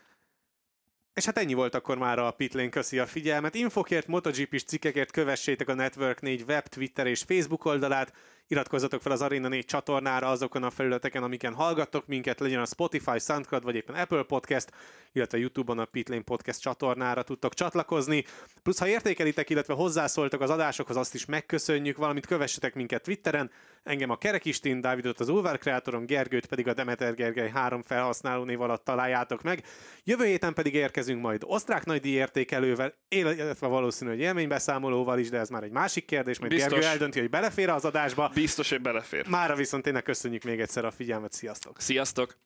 [1.14, 3.54] És hát ennyi volt akkor már a Pitlane, köszi a figyelmet.
[3.54, 8.12] Infokért, MotoGP-s cikkekért kövessétek a Network 4 web, Twitter és Facebook oldalát,
[8.46, 13.18] iratkozzatok fel az Arena 4 csatornára azokon a felületeken, amiken hallgattok minket, legyen a Spotify,
[13.18, 14.70] SoundCloud vagy éppen Apple Podcast,
[15.12, 18.24] illetve YouTube-on a Pitlane Podcast csatornára tudtok csatlakozni.
[18.62, 23.50] Plusz ha értékelitek, illetve hozzászóltok az adásokhoz, azt is megköszönjük, valamint kövessetek minket Twitteren,
[23.82, 28.60] engem a Kerekistin, Dávidot az Ulvar kreátorom, Gergőt pedig a Demeter Gergely három felhasználó név
[28.60, 29.64] alatt találjátok meg.
[30.04, 35.48] Jövő héten pedig érkezünk majd osztrák nagydíj értékelővel, illetve valószínű, hogy élménybeszámolóval is, de ez
[35.48, 36.72] már egy másik kérdés, majd Biztos.
[36.72, 38.30] Gergő eldönti, hogy belefér az adásba.
[38.34, 39.28] Biztos, hogy belefér.
[39.28, 41.80] Mára viszont tényleg köszönjük még egyszer a figyelmet, sziasztok!
[41.80, 42.36] Sziasztok!